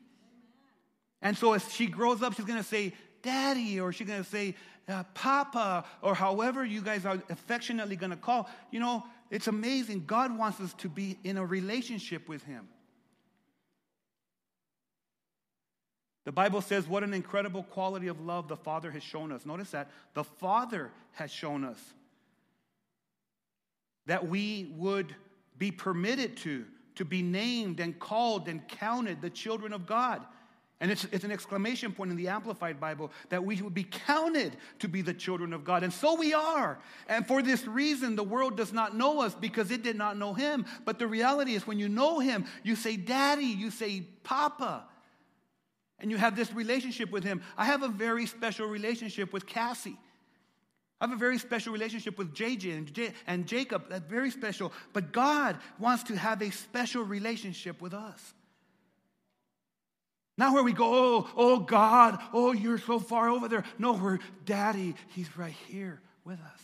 And 1.20 1.36
so 1.36 1.52
as 1.52 1.68
she 1.74 1.88
grows 1.88 2.22
up, 2.22 2.34
she's 2.34 2.44
going 2.44 2.60
to 2.60 2.64
say, 2.64 2.92
Daddy, 3.22 3.80
or 3.80 3.92
she's 3.92 4.06
going 4.06 4.22
to 4.22 4.30
say, 4.30 4.54
uh, 4.88 5.02
Papa, 5.14 5.84
or 6.00 6.14
however 6.14 6.64
you 6.64 6.80
guys 6.80 7.04
are 7.04 7.20
affectionately 7.28 7.96
going 7.96 8.10
to 8.10 8.16
call. 8.16 8.48
You 8.70 8.78
know, 8.78 9.02
it's 9.32 9.48
amazing. 9.48 10.04
God 10.06 10.38
wants 10.38 10.60
us 10.60 10.72
to 10.74 10.88
be 10.88 11.18
in 11.24 11.38
a 11.38 11.44
relationship 11.44 12.28
with 12.28 12.44
Him. 12.44 12.68
The 16.24 16.32
Bible 16.32 16.60
says, 16.60 16.88
What 16.88 17.02
an 17.02 17.14
incredible 17.14 17.62
quality 17.64 18.08
of 18.08 18.20
love 18.20 18.48
the 18.48 18.56
Father 18.56 18.90
has 18.90 19.02
shown 19.02 19.30
us. 19.30 19.44
Notice 19.44 19.70
that. 19.70 19.90
The 20.14 20.24
Father 20.24 20.90
has 21.12 21.30
shown 21.30 21.64
us 21.64 21.78
that 24.06 24.26
we 24.26 24.72
would 24.76 25.14
be 25.58 25.70
permitted 25.70 26.36
to, 26.38 26.64
to 26.96 27.04
be 27.04 27.22
named 27.22 27.80
and 27.80 27.98
called 27.98 28.48
and 28.48 28.66
counted 28.68 29.20
the 29.20 29.30
children 29.30 29.72
of 29.72 29.86
God. 29.86 30.22
And 30.80 30.90
it's, 30.90 31.06
it's 31.12 31.24
an 31.24 31.30
exclamation 31.30 31.92
point 31.92 32.10
in 32.10 32.16
the 32.16 32.28
Amplified 32.28 32.80
Bible 32.80 33.12
that 33.28 33.44
we 33.44 33.62
would 33.62 33.74
be 33.74 33.84
counted 33.84 34.56
to 34.80 34.88
be 34.88 35.02
the 35.02 35.14
children 35.14 35.52
of 35.52 35.64
God. 35.64 35.82
And 35.84 35.92
so 35.92 36.14
we 36.14 36.34
are. 36.34 36.78
And 37.08 37.26
for 37.26 37.42
this 37.42 37.66
reason, 37.66 38.16
the 38.16 38.24
world 38.24 38.56
does 38.56 38.72
not 38.72 38.96
know 38.96 39.22
us 39.22 39.34
because 39.34 39.70
it 39.70 39.82
did 39.82 39.96
not 39.96 40.18
know 40.18 40.34
Him. 40.34 40.66
But 40.84 40.98
the 40.98 41.06
reality 41.06 41.54
is, 41.54 41.66
when 41.66 41.78
you 41.78 41.88
know 41.88 42.18
Him, 42.18 42.44
you 42.64 42.76
say, 42.76 42.96
Daddy, 42.96 43.46
you 43.46 43.70
say, 43.70 44.02
Papa 44.24 44.84
and 46.04 46.10
you 46.10 46.18
have 46.18 46.36
this 46.36 46.52
relationship 46.52 47.10
with 47.10 47.24
him. 47.24 47.40
I 47.56 47.64
have 47.64 47.82
a 47.82 47.88
very 47.88 48.26
special 48.26 48.66
relationship 48.66 49.32
with 49.32 49.46
Cassie. 49.46 49.96
I 51.00 51.06
have 51.06 51.14
a 51.14 51.18
very 51.18 51.38
special 51.38 51.72
relationship 51.72 52.18
with 52.18 52.34
JJ 52.34 52.76
and, 52.76 52.92
J- 52.92 53.14
and 53.26 53.46
Jacob. 53.46 53.88
That's 53.88 54.04
very 54.04 54.30
special. 54.30 54.70
But 54.92 55.12
God 55.12 55.56
wants 55.78 56.02
to 56.04 56.14
have 56.14 56.42
a 56.42 56.50
special 56.50 57.04
relationship 57.04 57.80
with 57.80 57.94
us. 57.94 58.34
Not 60.36 60.52
where 60.52 60.62
we 60.62 60.74
go, 60.74 60.84
oh, 60.92 61.30
oh 61.36 61.60
God, 61.60 62.18
oh, 62.34 62.52
you're 62.52 62.76
so 62.76 62.98
far 62.98 63.30
over 63.30 63.48
there. 63.48 63.64
No, 63.78 63.94
we're 63.94 64.18
daddy, 64.44 64.96
he's 65.14 65.34
right 65.38 65.56
here 65.68 66.02
with 66.22 66.38
us. 66.38 66.60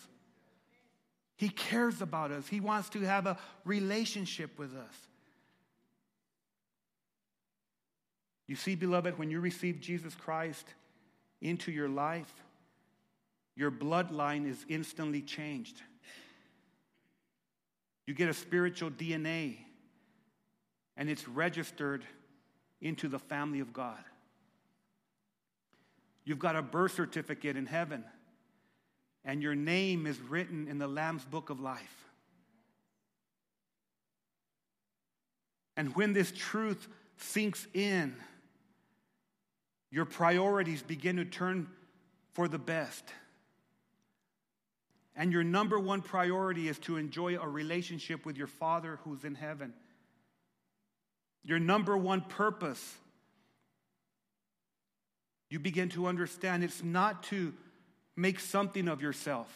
He 1.37 1.49
cares 1.49 2.03
about 2.03 2.31
us. 2.31 2.47
He 2.47 2.61
wants 2.61 2.91
to 2.91 3.01
have 3.01 3.27
a 3.27 3.39
relationship 3.65 4.59
with 4.59 4.77
us. 4.77 5.09
You 8.51 8.57
see, 8.57 8.75
beloved, 8.75 9.17
when 9.17 9.31
you 9.31 9.39
receive 9.39 9.79
Jesus 9.79 10.13
Christ 10.17 10.67
into 11.41 11.71
your 11.71 11.89
life, 11.89 12.35
your 13.55 13.71
bloodline 13.71 14.45
is 14.45 14.67
instantly 14.69 15.23
changed. 15.23 15.81
You 18.09 18.15
get 18.15 18.29
a 18.29 18.35
spiritual 18.35 18.91
DNA, 18.91 19.59
and 20.97 21.09
it's 21.09 21.29
registered 21.29 22.05
into 22.81 23.07
the 23.07 23.21
family 23.21 23.61
of 23.61 23.73
God. 23.73 24.03
You've 26.25 26.41
got 26.41 26.57
a 26.57 26.63
birth 26.63 26.95
certificate 26.95 27.57
in 27.57 27.67
heaven, 27.67 28.05
and 29.25 29.45
your 29.45 29.55
name 29.55 30.09
is 30.09 30.21
written 30.21 30.67
in 30.67 30.79
the 30.79 30.89
Lamb's 30.89 31.25
book 31.25 31.51
of 31.51 31.61
life. 31.61 32.05
And 35.77 35.95
when 35.95 36.15
this 36.15 36.33
truth 36.37 36.89
sinks 37.17 37.69
in, 37.75 38.17
your 39.91 40.05
priorities 40.05 40.83
begin 40.83 41.17
to 41.17 41.25
turn 41.25 41.69
for 42.33 42.49
the 42.49 42.59
best. 42.59 43.05
And 45.17 45.33
your 45.33 45.43
number 45.43 45.79
one 45.79 46.01
priority 46.01 46.69
is 46.69 46.79
to 46.81 46.97
enjoy 46.97 47.37
a 47.37 47.49
relationship 47.49 48.25
with 48.25 48.37
your 48.37 48.47
Father 48.47 49.01
who's 49.05 49.25
in 49.25 49.35
heaven. 49.35 49.75
your 51.43 51.59
number 51.59 51.97
one 51.97 52.21
purpose, 52.21 52.97
you 55.49 55.59
begin 55.59 55.89
to 55.89 56.07
understand 56.07 56.63
it's 56.63 56.85
not 56.85 57.23
to 57.25 57.55
make 58.15 58.39
something 58.39 58.89
of 58.89 59.01
yourself, 59.01 59.49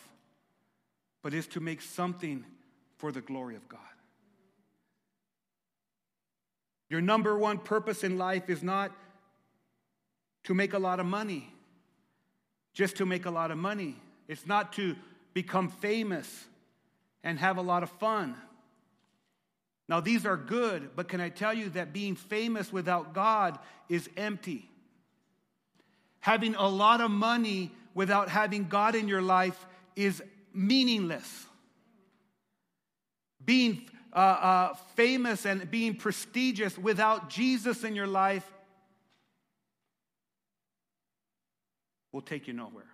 but 1.22 1.34
is 1.34 1.46
to 1.48 1.60
make 1.60 1.82
something 1.82 2.44
for 2.96 3.12
the 3.12 3.20
glory 3.20 3.54
of 3.54 3.68
God. 3.68 3.80
Your 6.88 7.00
number 7.00 7.36
one 7.38 7.58
purpose 7.58 8.02
in 8.02 8.18
life 8.18 8.48
is 8.48 8.62
not 8.62 8.92
to 10.44 10.54
make 10.54 10.74
a 10.74 10.78
lot 10.78 11.00
of 11.00 11.06
money, 11.06 11.52
just 12.72 12.96
to 12.96 13.06
make 13.06 13.26
a 13.26 13.30
lot 13.30 13.50
of 13.50 13.58
money. 13.58 13.96
It's 14.28 14.46
not 14.46 14.72
to 14.74 14.96
become 15.32 15.68
famous 15.68 16.44
and 17.22 17.38
have 17.38 17.56
a 17.56 17.62
lot 17.62 17.82
of 17.82 17.90
fun. 17.90 18.36
Now, 19.88 20.00
these 20.00 20.24
are 20.24 20.36
good, 20.36 20.90
but 20.96 21.08
can 21.08 21.20
I 21.20 21.28
tell 21.28 21.52
you 21.52 21.68
that 21.70 21.92
being 21.92 22.16
famous 22.16 22.72
without 22.72 23.12
God 23.12 23.58
is 23.88 24.08
empty? 24.16 24.68
Having 26.20 26.54
a 26.54 26.68
lot 26.68 27.02
of 27.02 27.10
money 27.10 27.70
without 27.92 28.28
having 28.30 28.64
God 28.64 28.94
in 28.94 29.08
your 29.08 29.20
life 29.20 29.66
is 29.94 30.22
meaningless. 30.54 31.46
Being 33.44 33.88
uh, 34.14 34.16
uh, 34.16 34.74
famous 34.94 35.44
and 35.44 35.70
being 35.70 35.96
prestigious 35.96 36.78
without 36.78 37.28
Jesus 37.28 37.84
in 37.84 37.94
your 37.94 38.06
life 38.06 38.50
will 42.14 42.22
take 42.22 42.46
you 42.46 42.54
nowhere. 42.54 42.86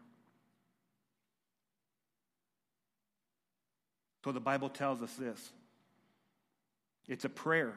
So 4.25 4.33
the 4.33 4.41
Bible 4.41 4.71
tells 4.71 5.03
us 5.03 5.13
this 5.15 5.53
it's 7.07 7.27
a 7.27 7.29
prayer. 7.29 7.75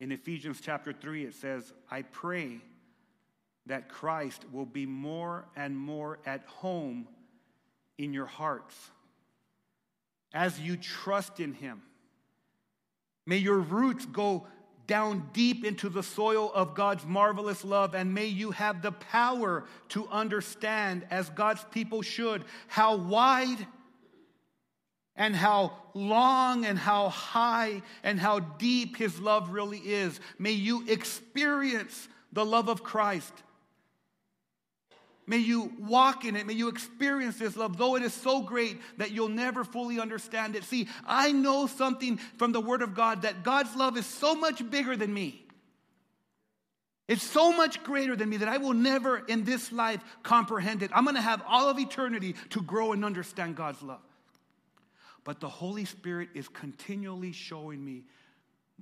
In 0.00 0.10
Ephesians 0.10 0.60
chapter 0.60 0.92
3, 0.92 1.26
it 1.26 1.34
says, 1.34 1.72
I 1.88 2.02
pray 2.02 2.58
that 3.66 3.88
Christ 3.88 4.44
will 4.50 4.66
be 4.66 4.84
more 4.84 5.44
and 5.54 5.76
more 5.76 6.18
at 6.26 6.42
home 6.46 7.06
in 7.98 8.12
your 8.12 8.26
hearts 8.26 8.74
as 10.34 10.58
you 10.58 10.76
trust 10.76 11.38
in 11.38 11.52
Him. 11.52 11.82
May 13.26 13.36
your 13.36 13.58
roots 13.58 14.06
go 14.06 14.48
down 14.86 15.28
deep 15.32 15.64
into 15.64 15.88
the 15.88 16.02
soil 16.02 16.50
of 16.54 16.74
God's 16.74 17.04
marvelous 17.04 17.64
love, 17.64 17.94
and 17.94 18.12
may 18.12 18.26
you 18.26 18.50
have 18.50 18.82
the 18.82 18.92
power 18.92 19.64
to 19.90 20.08
understand, 20.08 21.06
as 21.10 21.30
God's 21.30 21.64
people 21.70 22.02
should, 22.02 22.44
how 22.66 22.96
wide 22.96 23.66
and 25.14 25.36
how 25.36 25.76
long 25.94 26.64
and 26.64 26.78
how 26.78 27.10
high 27.10 27.82
and 28.02 28.18
how 28.18 28.38
deep 28.40 28.96
His 28.96 29.20
love 29.20 29.50
really 29.50 29.78
is. 29.78 30.18
May 30.38 30.52
you 30.52 30.84
experience 30.88 32.08
the 32.32 32.44
love 32.44 32.68
of 32.68 32.82
Christ. 32.82 33.32
May 35.32 35.38
you 35.38 35.72
walk 35.78 36.26
in 36.26 36.36
it. 36.36 36.46
May 36.46 36.52
you 36.52 36.68
experience 36.68 37.38
this 37.38 37.56
love, 37.56 37.78
though 37.78 37.96
it 37.96 38.02
is 38.02 38.12
so 38.12 38.42
great 38.42 38.78
that 38.98 39.12
you'll 39.12 39.30
never 39.30 39.64
fully 39.64 39.98
understand 39.98 40.56
it. 40.56 40.64
See, 40.64 40.88
I 41.06 41.32
know 41.32 41.66
something 41.66 42.18
from 42.36 42.52
the 42.52 42.60
Word 42.60 42.82
of 42.82 42.92
God 42.92 43.22
that 43.22 43.42
God's 43.42 43.74
love 43.74 43.96
is 43.96 44.04
so 44.04 44.34
much 44.34 44.70
bigger 44.70 44.94
than 44.94 45.14
me. 45.14 45.42
It's 47.08 47.22
so 47.22 47.50
much 47.50 47.82
greater 47.82 48.14
than 48.14 48.28
me 48.28 48.36
that 48.36 48.48
I 48.48 48.58
will 48.58 48.74
never 48.74 49.20
in 49.20 49.44
this 49.44 49.72
life 49.72 50.04
comprehend 50.22 50.82
it. 50.82 50.90
I'm 50.94 51.04
going 51.04 51.16
to 51.16 51.22
have 51.22 51.42
all 51.48 51.70
of 51.70 51.78
eternity 51.78 52.34
to 52.50 52.60
grow 52.60 52.92
and 52.92 53.02
understand 53.02 53.56
God's 53.56 53.80
love. 53.80 54.02
But 55.24 55.40
the 55.40 55.48
Holy 55.48 55.86
Spirit 55.86 56.28
is 56.34 56.46
continually 56.46 57.32
showing 57.32 57.82
me 57.82 58.02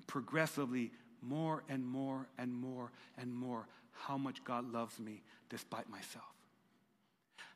progressively 0.08 0.90
more 1.22 1.62
and 1.68 1.86
more 1.86 2.26
and 2.38 2.52
more 2.52 2.90
and 3.16 3.32
more 3.32 3.68
how 3.92 4.18
much 4.18 4.42
God 4.42 4.72
loves 4.72 4.98
me 4.98 5.22
despite 5.48 5.88
myself. 5.88 6.24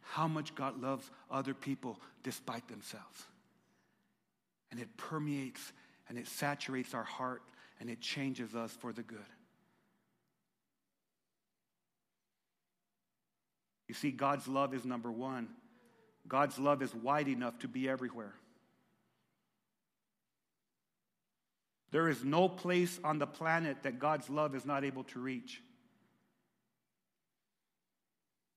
How 0.05 0.29
much 0.29 0.55
God 0.55 0.81
loves 0.81 1.11
other 1.31 1.55
people 1.55 1.99
despite 2.23 2.67
themselves. 2.69 3.25
And 4.71 4.81
it 4.81 4.97
permeates 4.97 5.73
and 6.09 6.19
it 6.19 6.27
saturates 6.27 6.95
our 6.95 7.05
heart 7.05 7.43
and 7.81 7.89
it 7.89 8.01
changes 8.01 8.55
us 8.55 8.73
for 8.73 8.93
the 8.93 9.03
good. 9.03 9.19
You 13.89 13.95
see, 13.95 14.11
God's 14.11 14.49
love 14.49 14.75
is 14.75 14.85
number 14.85 15.13
one. 15.13 15.49
God's 16.27 16.59
love 16.59 16.83
is 16.83 16.95
wide 16.95 17.29
enough 17.29 17.59
to 17.61 17.69
be 17.69 17.89
everywhere. 17.89 18.35
There 21.91 22.09
is 22.09 22.25
no 22.25 22.49
place 22.49 22.99
on 23.05 23.19
the 23.19 23.27
planet 23.27 23.85
that 23.85 24.01
God's 24.01 24.29
love 24.29 24.57
is 24.57 24.65
not 24.65 24.85
able 24.85 25.05
to 25.05 25.21
reach. 25.21 25.63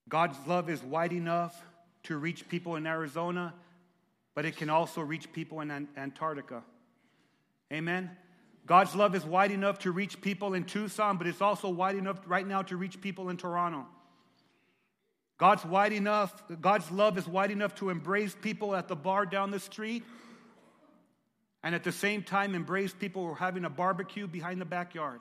God's 0.10 0.38
love 0.48 0.70
is 0.70 0.82
wide 0.82 1.14
enough 1.14 1.60
to 2.04 2.18
reach 2.18 2.48
people 2.48 2.76
in 2.76 2.88
Arizona, 2.88 3.54
but 4.36 4.46
it 4.46 4.56
can 4.56 4.70
also 4.70 5.02
reach 5.02 5.32
people 5.34 5.62
in 5.62 5.88
Antarctica. 5.98 6.64
Amen? 7.72 8.12
God's 8.66 8.96
love 8.96 9.16
is 9.16 9.26
wide 9.26 9.52
enough 9.52 9.80
to 9.80 9.92
reach 9.92 10.22
people 10.22 10.54
in 10.54 10.64
Tucson, 10.64 11.18
but 11.18 11.28
it's 11.28 11.42
also 11.42 11.70
wide 11.70 11.96
enough 11.96 12.20
right 12.26 12.46
now 12.46 12.62
to 12.64 12.78
reach 12.78 13.02
people 13.02 13.30
in 13.30 13.38
Toronto. 13.38 13.86
God's 15.38 15.64
wide 15.64 15.94
enough, 15.94 16.44
God's 16.62 16.90
love 16.92 17.18
is 17.18 17.28
wide 17.28 17.52
enough 17.52 17.76
to 17.76 17.90
embrace 17.90 18.36
people 18.42 18.76
at 18.76 18.88
the 18.88 18.96
bar 18.96 19.26
down 19.26 19.52
the 19.52 19.60
street, 19.60 20.04
and 21.64 21.76
at 21.76 21.84
the 21.84 21.92
same 21.92 22.24
time 22.24 22.56
embrace 22.56 22.94
people 22.94 23.24
who 23.24 23.32
are 23.32 23.36
having 23.36 23.66
a 23.66 23.70
barbecue 23.70 24.28
behind 24.28 24.60
the 24.60 24.66
backyard. 24.66 25.20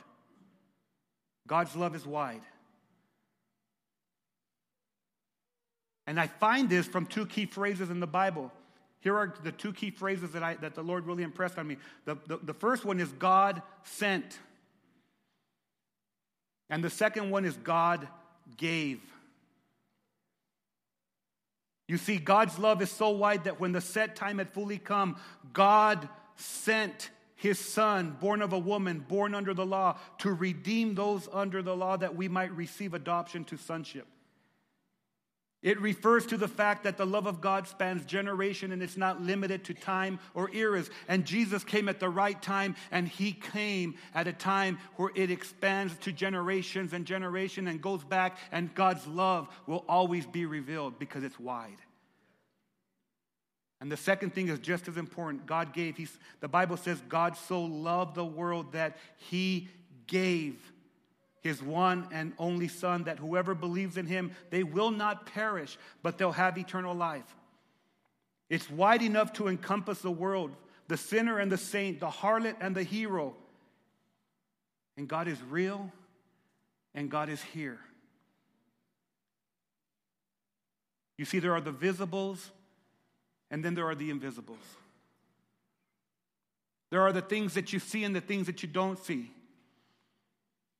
God's 1.46 1.76
love 1.76 1.94
is 1.94 2.06
wide. 2.06 2.42
And 6.06 6.20
I 6.20 6.28
find 6.28 6.68
this 6.68 6.86
from 6.86 7.06
two 7.06 7.26
key 7.26 7.46
phrases 7.46 7.90
in 7.90 8.00
the 8.00 8.06
Bible. 8.06 8.52
Here 9.00 9.16
are 9.16 9.34
the 9.42 9.52
two 9.52 9.72
key 9.72 9.90
phrases 9.90 10.32
that, 10.32 10.42
I, 10.42 10.54
that 10.54 10.74
the 10.74 10.82
Lord 10.82 11.06
really 11.06 11.22
impressed 11.22 11.58
on 11.58 11.66
me. 11.66 11.76
The, 12.04 12.16
the, 12.26 12.38
the 12.38 12.54
first 12.54 12.84
one 12.84 13.00
is 13.00 13.08
God 13.12 13.62
sent, 13.84 14.38
and 16.70 16.82
the 16.82 16.90
second 16.90 17.30
one 17.30 17.44
is 17.44 17.56
God 17.56 18.08
gave. 18.56 19.00
You 21.88 21.98
see, 21.98 22.16
God's 22.18 22.58
love 22.58 22.82
is 22.82 22.90
so 22.90 23.10
wide 23.10 23.44
that 23.44 23.60
when 23.60 23.72
the 23.72 23.80
set 23.80 24.16
time 24.16 24.38
had 24.38 24.50
fully 24.50 24.78
come, 24.78 25.16
God 25.52 26.08
sent 26.34 27.10
his 27.36 27.60
son, 27.60 28.16
born 28.20 28.42
of 28.42 28.52
a 28.52 28.58
woman, 28.58 29.04
born 29.06 29.34
under 29.34 29.54
the 29.54 29.66
law, 29.66 29.98
to 30.18 30.32
redeem 30.32 30.94
those 30.94 31.28
under 31.32 31.62
the 31.62 31.76
law 31.76 31.96
that 31.96 32.16
we 32.16 32.28
might 32.28 32.50
receive 32.56 32.94
adoption 32.94 33.44
to 33.44 33.56
sonship. 33.56 34.06
It 35.66 35.80
refers 35.80 36.26
to 36.26 36.36
the 36.36 36.46
fact 36.46 36.84
that 36.84 36.96
the 36.96 37.04
love 37.04 37.26
of 37.26 37.40
God 37.40 37.66
spans 37.66 38.04
generation 38.04 38.70
and 38.70 38.80
it's 38.80 38.96
not 38.96 39.20
limited 39.20 39.64
to 39.64 39.74
time 39.74 40.20
or 40.32 40.48
eras. 40.54 40.90
And 41.08 41.24
Jesus 41.24 41.64
came 41.64 41.88
at 41.88 41.98
the 41.98 42.08
right 42.08 42.40
time 42.40 42.76
and 42.92 43.08
he 43.08 43.32
came 43.32 43.96
at 44.14 44.28
a 44.28 44.32
time 44.32 44.78
where 44.94 45.10
it 45.16 45.28
expands 45.28 45.96
to 46.02 46.12
generations 46.12 46.92
and 46.92 47.04
generation 47.04 47.66
and 47.66 47.82
goes 47.82 48.04
back 48.04 48.38
and 48.52 48.72
God's 48.76 49.08
love 49.08 49.48
will 49.66 49.84
always 49.88 50.24
be 50.24 50.46
revealed 50.46 51.00
because 51.00 51.24
it's 51.24 51.40
wide. 51.40 51.80
And 53.80 53.90
the 53.90 53.96
second 53.96 54.36
thing 54.36 54.46
is 54.46 54.60
just 54.60 54.86
as 54.86 54.96
important. 54.96 55.46
God 55.46 55.72
gave. 55.72 55.96
He's, 55.96 56.16
the 56.38 56.46
Bible 56.46 56.76
says 56.76 57.02
God 57.08 57.36
so 57.36 57.60
loved 57.62 58.14
the 58.14 58.24
world 58.24 58.70
that 58.70 58.96
he 59.16 59.68
gave 60.06 60.60
his 61.46 61.62
one 61.62 62.08
and 62.12 62.32
only 62.38 62.68
Son, 62.68 63.04
that 63.04 63.18
whoever 63.18 63.54
believes 63.54 63.96
in 63.96 64.06
him, 64.06 64.32
they 64.50 64.62
will 64.62 64.90
not 64.90 65.26
perish, 65.26 65.78
but 66.02 66.18
they'll 66.18 66.32
have 66.32 66.58
eternal 66.58 66.94
life. 66.94 67.36
It's 68.50 68.70
wide 68.70 69.02
enough 69.02 69.32
to 69.34 69.48
encompass 69.48 70.00
the 70.00 70.10
world, 70.10 70.54
the 70.88 70.96
sinner 70.96 71.38
and 71.38 71.50
the 71.50 71.58
saint, 71.58 72.00
the 72.00 72.08
harlot 72.08 72.56
and 72.60 72.74
the 72.74 72.82
hero. 72.82 73.34
And 74.96 75.08
God 75.08 75.28
is 75.28 75.40
real, 75.42 75.90
and 76.94 77.10
God 77.10 77.28
is 77.28 77.42
here. 77.42 77.78
You 81.18 81.24
see, 81.24 81.38
there 81.38 81.54
are 81.54 81.60
the 81.60 81.72
visibles 81.72 82.50
and 83.50 83.64
then 83.64 83.74
there 83.74 83.86
are 83.86 83.94
the 83.94 84.10
invisibles. 84.10 84.58
There 86.90 87.02
are 87.02 87.12
the 87.12 87.22
things 87.22 87.54
that 87.54 87.72
you 87.72 87.78
see 87.78 88.04
and 88.04 88.14
the 88.14 88.20
things 88.20 88.46
that 88.46 88.62
you 88.62 88.68
don't 88.68 88.98
see. 88.98 89.30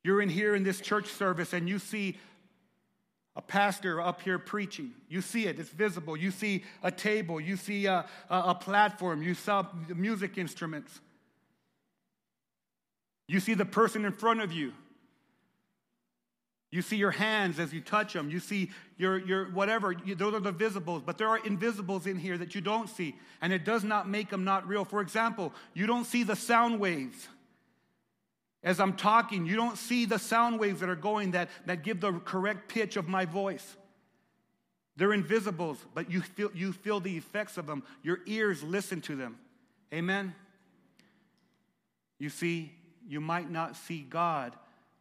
You're 0.07 0.21
in 0.21 0.29
here 0.29 0.55
in 0.55 0.63
this 0.63 0.79
church 0.79 1.07
service 1.07 1.51
and 1.51 1.67
you 1.67 1.79
see 1.79 2.17
a 3.35 3.41
pastor 3.41 3.99
up 3.99 4.21
here 4.21 4.39
preaching. 4.39 4.93
You 5.09 5.19
see 5.19 5.47
it, 5.47 5.59
it's 5.59 5.69
visible. 5.69 6.15
You 6.15 6.31
see 6.31 6.63
a 6.81 6.91
table, 6.91 7.41
you 7.41 7.57
see 7.57 7.87
a, 7.87 8.05
a, 8.29 8.39
a 8.39 8.55
platform, 8.55 9.21
you 9.21 9.33
saw 9.33 9.65
music 9.93 10.37
instruments. 10.37 11.01
You 13.27 13.41
see 13.41 13.53
the 13.53 13.65
person 13.65 14.05
in 14.05 14.13
front 14.13 14.39
of 14.39 14.53
you. 14.53 14.71
You 16.71 16.81
see 16.81 16.95
your 16.95 17.11
hands 17.11 17.59
as 17.59 17.73
you 17.73 17.81
touch 17.81 18.13
them. 18.13 18.29
You 18.29 18.39
see 18.39 18.71
your, 18.97 19.17
your 19.17 19.51
whatever. 19.51 19.91
You, 19.91 20.15
those 20.15 20.35
are 20.35 20.39
the 20.39 20.53
visibles. 20.53 21.05
But 21.05 21.17
there 21.17 21.27
are 21.27 21.39
invisibles 21.39 22.07
in 22.07 22.17
here 22.17 22.37
that 22.37 22.55
you 22.55 22.61
don't 22.61 22.87
see. 22.87 23.13
And 23.41 23.51
it 23.51 23.65
does 23.65 23.83
not 23.83 24.07
make 24.07 24.29
them 24.29 24.45
not 24.45 24.69
real. 24.69 24.85
For 24.85 25.01
example, 25.01 25.53
you 25.73 25.85
don't 25.85 26.05
see 26.05 26.23
the 26.23 26.37
sound 26.37 26.79
waves 26.79 27.27
As 28.63 28.79
I'm 28.79 28.93
talking, 28.93 29.45
you 29.45 29.55
don't 29.55 29.77
see 29.77 30.05
the 30.05 30.19
sound 30.19 30.59
waves 30.59 30.79
that 30.79 30.89
are 30.89 30.95
going 30.95 31.31
that, 31.31 31.49
that 31.65 31.83
give 31.83 32.01
the 32.01 32.13
correct 32.13 32.69
pitch 32.69 32.97
of 32.97 33.07
my 33.07 33.25
voice. 33.25 33.75
They're 34.95 35.13
invisibles, 35.13 35.77
but 35.93 36.09
you 36.09 36.21
feel, 36.21 36.49
you 36.55 36.73
feel 36.73 36.99
the 36.99 37.17
effects 37.17 37.57
of 37.57 37.67
them. 37.67 37.83
Your 38.01 38.19
ears 38.25 38.63
listen 38.63 38.99
to 39.01 39.15
them. 39.15 39.37
Amen? 39.93 40.33
You 42.17 42.29
see, 42.29 42.73
you 43.07 43.21
might 43.21 43.49
not 43.49 43.75
see 43.75 44.01
God, 44.01 44.53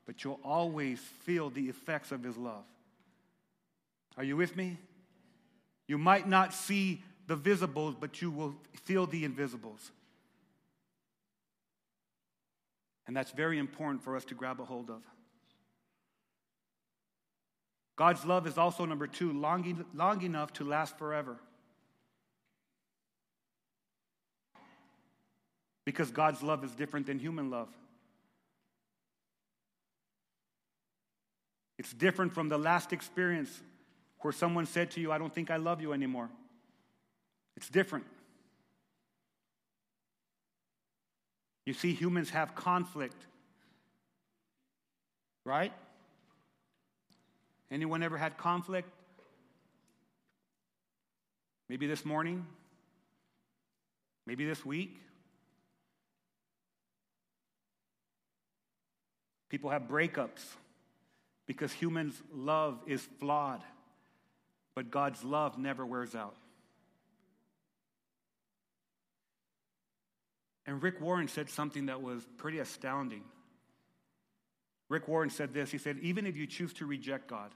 but 0.04 0.22
you'll 0.22 0.40
always 0.44 1.00
feel 1.24 1.48
the 1.48 1.68
effects 1.68 2.12
of 2.12 2.22
His 2.22 2.36
love. 2.36 2.64
Are 4.18 4.24
you 4.24 4.36
with 4.36 4.54
me? 4.54 4.76
You 5.88 5.98
might 5.98 6.28
not 6.28 6.52
see 6.52 7.02
the 7.26 7.36
visibles, 7.36 7.96
but 7.98 8.20
you 8.20 8.30
will 8.30 8.54
feel 8.84 9.06
the 9.06 9.24
invisibles. 9.24 9.90
And 13.06 13.16
that's 13.16 13.30
very 13.30 13.58
important 13.58 14.02
for 14.02 14.16
us 14.16 14.24
to 14.26 14.34
grab 14.34 14.60
a 14.60 14.64
hold 14.64 14.90
of. 14.90 15.02
God's 17.96 18.24
love 18.24 18.46
is 18.46 18.58
also, 18.58 18.84
number 18.84 19.06
two, 19.06 19.32
long, 19.32 19.84
long 19.94 20.22
enough 20.22 20.52
to 20.54 20.64
last 20.64 20.98
forever. 20.98 21.36
Because 25.84 26.10
God's 26.10 26.42
love 26.42 26.64
is 26.64 26.72
different 26.72 27.06
than 27.06 27.18
human 27.18 27.48
love. 27.48 27.68
It's 31.78 31.92
different 31.92 32.34
from 32.34 32.48
the 32.48 32.58
last 32.58 32.92
experience 32.92 33.62
where 34.20 34.32
someone 34.32 34.66
said 34.66 34.90
to 34.92 35.00
you, 35.00 35.12
I 35.12 35.18
don't 35.18 35.32
think 35.32 35.50
I 35.50 35.56
love 35.56 35.80
you 35.80 35.92
anymore. 35.92 36.28
It's 37.56 37.68
different. 37.68 38.04
You 41.66 41.72
see, 41.74 41.92
humans 41.92 42.30
have 42.30 42.54
conflict, 42.54 43.26
right? 45.44 45.72
Anyone 47.70 48.04
ever 48.04 48.16
had 48.16 48.38
conflict? 48.38 48.88
Maybe 51.68 51.88
this 51.88 52.04
morning? 52.04 52.46
Maybe 54.26 54.46
this 54.46 54.64
week? 54.64 54.96
People 59.48 59.70
have 59.70 59.82
breakups 59.82 60.44
because 61.46 61.72
humans' 61.72 62.20
love 62.32 62.78
is 62.86 63.00
flawed, 63.18 63.62
but 64.76 64.92
God's 64.92 65.24
love 65.24 65.58
never 65.58 65.84
wears 65.84 66.14
out. 66.14 66.36
And 70.66 70.82
Rick 70.82 71.00
Warren 71.00 71.28
said 71.28 71.48
something 71.48 71.86
that 71.86 72.02
was 72.02 72.26
pretty 72.36 72.58
astounding. 72.58 73.22
Rick 74.88 75.08
Warren 75.08 75.30
said 75.30 75.54
this 75.54 75.70
He 75.70 75.78
said, 75.78 75.98
Even 76.02 76.26
if 76.26 76.36
you 76.36 76.46
choose 76.46 76.72
to 76.74 76.86
reject 76.86 77.28
God, 77.28 77.52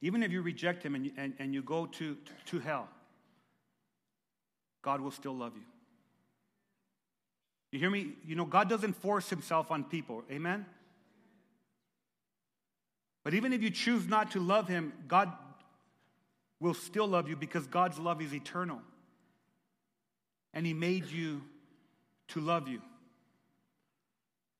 even 0.00 0.22
if 0.22 0.30
you 0.30 0.42
reject 0.42 0.82
Him 0.82 0.94
and 0.94 1.10
and, 1.16 1.34
and 1.38 1.54
you 1.54 1.62
go 1.62 1.86
to, 1.86 2.16
to 2.46 2.58
hell, 2.58 2.88
God 4.82 5.00
will 5.00 5.10
still 5.10 5.34
love 5.34 5.54
you. 5.54 5.64
You 7.70 7.78
hear 7.78 7.90
me? 7.90 8.12
You 8.24 8.34
know, 8.34 8.46
God 8.46 8.68
doesn't 8.68 8.94
force 8.94 9.28
Himself 9.28 9.70
on 9.70 9.84
people. 9.84 10.24
Amen? 10.30 10.64
But 13.24 13.34
even 13.34 13.52
if 13.52 13.62
you 13.62 13.70
choose 13.70 14.06
not 14.06 14.30
to 14.30 14.40
love 14.40 14.68
Him, 14.68 14.92
God 15.06 15.30
will 16.60 16.74
still 16.74 17.06
love 17.06 17.28
you 17.28 17.36
because 17.36 17.66
God's 17.66 17.98
love 17.98 18.22
is 18.22 18.34
eternal. 18.34 18.80
And 20.54 20.66
He 20.66 20.74
made 20.74 21.06
you 21.06 21.42
to 22.28 22.40
love 22.40 22.68
you. 22.68 22.80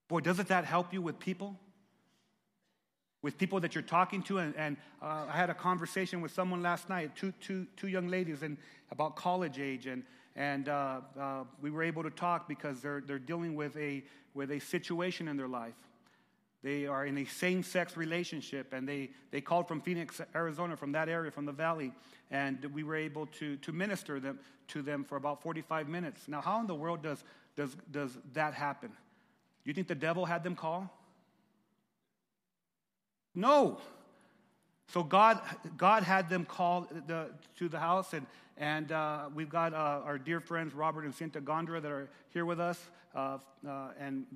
Boy, 0.09 0.21
doesn't 0.21 0.49
that 0.49 0.65
help 0.65 0.93
you 0.93 1.03
with 1.03 1.19
people? 1.19 1.59
With 3.21 3.37
people 3.37 3.61
that 3.61 3.75
you're 3.75 3.83
talking 3.83 4.23
to. 4.25 4.39
And, 4.39 4.55
and 4.57 4.77
uh, 5.03 5.27
I 5.29 5.33
had 5.33 5.51
a 5.51 5.55
conversation 5.55 6.21
with 6.21 6.33
someone 6.33 6.63
last 6.63 6.89
night, 6.89 7.15
two, 7.17 7.33
two, 7.41 7.67
two 7.77 7.89
young 7.89 8.09
ladies, 8.09 8.43
and 8.43 8.57
about 8.91 9.17
college 9.17 9.59
age. 9.59 9.87
And, 9.87 10.05
and 10.37 10.69
uh, 10.69 11.01
uh, 11.19 11.45
we 11.61 11.71
were 11.71 11.83
able 11.83 12.03
to 12.05 12.11
talk 12.11 12.49
because 12.49 12.81
they're, 12.81 13.03
they're 13.05 13.19
dealing 13.19 13.55
with 13.55 13.77
a, 13.77 14.05
with 14.35 14.51
a 14.51 14.61
situation 14.61 15.29
in 15.29 15.37
their 15.37 15.49
life. 15.49 15.75
They 16.69 16.85
are 16.85 17.07
in 17.07 17.17
a 17.17 17.25
same 17.25 17.63
sex 17.63 17.97
relationship, 17.97 18.75
and 18.75 18.87
they, 18.87 19.09
they 19.31 19.41
called 19.41 19.67
from 19.67 19.81
Phoenix, 19.81 20.21
Arizona, 20.35 20.77
from 20.77 20.93
that 20.93 21.09
area, 21.09 21.31
from 21.31 21.47
the 21.47 21.53
valley, 21.53 21.95
and 22.31 22.63
we 22.75 22.83
were 22.83 22.95
able 22.95 23.25
to, 23.39 23.57
to 23.57 23.73
minister 23.73 24.21
them, 24.21 24.39
to 24.69 24.83
them 24.83 25.03
for 25.03 25.17
about 25.17 25.43
45 25.43 25.89
minutes. 25.89 26.29
Now, 26.29 26.43
how 26.43 26.61
in 26.61 26.67
the 26.67 26.75
world 26.75 27.03
does, 27.03 27.25
does, 27.57 27.75
does 27.91 28.19
that 28.35 28.53
happen? 28.53 28.91
You 29.65 29.73
think 29.73 29.89
the 29.89 29.95
devil 29.95 30.27
had 30.27 30.45
them 30.45 30.55
call? 30.55 30.93
No. 33.35 33.81
So 34.89 35.03
God, 35.03 35.41
God 35.79 36.03
had 36.03 36.29
them 36.29 36.45
call 36.45 36.87
the, 37.07 37.31
to 37.57 37.71
the 37.71 37.79
house, 37.79 38.13
and, 38.13 38.27
and 38.59 38.93
uh, 38.93 39.31
we've 39.35 39.49
got 39.49 39.73
uh, 39.73 40.03
our 40.05 40.19
dear 40.19 40.41
friends 40.41 40.75
Robert 40.75 41.07
and 41.07 41.15
Cynthia 41.15 41.41
Gondra 41.41 41.81
that 41.81 41.91
are 41.91 42.11
here 42.29 42.45
with 42.45 42.61
us, 42.61 42.79
uh, 43.15 43.39
uh 43.67 43.89
and 43.99 44.27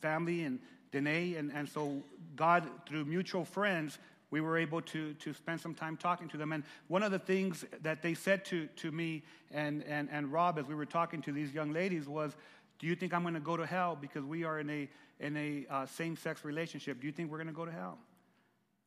family 0.00 0.44
and 0.44 0.60
Danae. 0.92 1.34
And, 1.34 1.52
and 1.52 1.68
so 1.68 2.02
God, 2.36 2.68
through 2.86 3.04
mutual 3.04 3.44
friends, 3.44 3.98
we 4.30 4.40
were 4.40 4.56
able 4.56 4.80
to, 4.82 5.14
to 5.14 5.32
spend 5.34 5.60
some 5.60 5.74
time 5.74 5.96
talking 5.96 6.28
to 6.28 6.36
them. 6.36 6.52
And 6.52 6.62
one 6.88 7.02
of 7.02 7.10
the 7.10 7.18
things 7.18 7.64
that 7.82 8.02
they 8.02 8.14
said 8.14 8.44
to, 8.46 8.66
to 8.76 8.92
me 8.92 9.22
and, 9.50 9.82
and, 9.84 10.08
and 10.10 10.32
Rob 10.32 10.58
as 10.58 10.66
we 10.66 10.74
were 10.74 10.86
talking 10.86 11.20
to 11.22 11.32
these 11.32 11.52
young 11.52 11.72
ladies 11.72 12.08
was, 12.08 12.36
do 12.78 12.86
you 12.86 12.94
think 12.94 13.12
I'm 13.12 13.22
going 13.22 13.34
to 13.34 13.40
go 13.40 13.56
to 13.56 13.66
hell 13.66 13.96
because 14.00 14.24
we 14.24 14.44
are 14.44 14.60
in 14.60 14.70
a, 14.70 14.88
in 15.18 15.36
a 15.36 15.66
uh, 15.68 15.86
same 15.86 16.16
sex 16.16 16.44
relationship? 16.44 17.00
Do 17.00 17.06
you 17.06 17.12
think 17.12 17.30
we're 17.30 17.38
going 17.38 17.48
to 17.48 17.52
go 17.52 17.66
to 17.66 17.72
hell? 17.72 17.98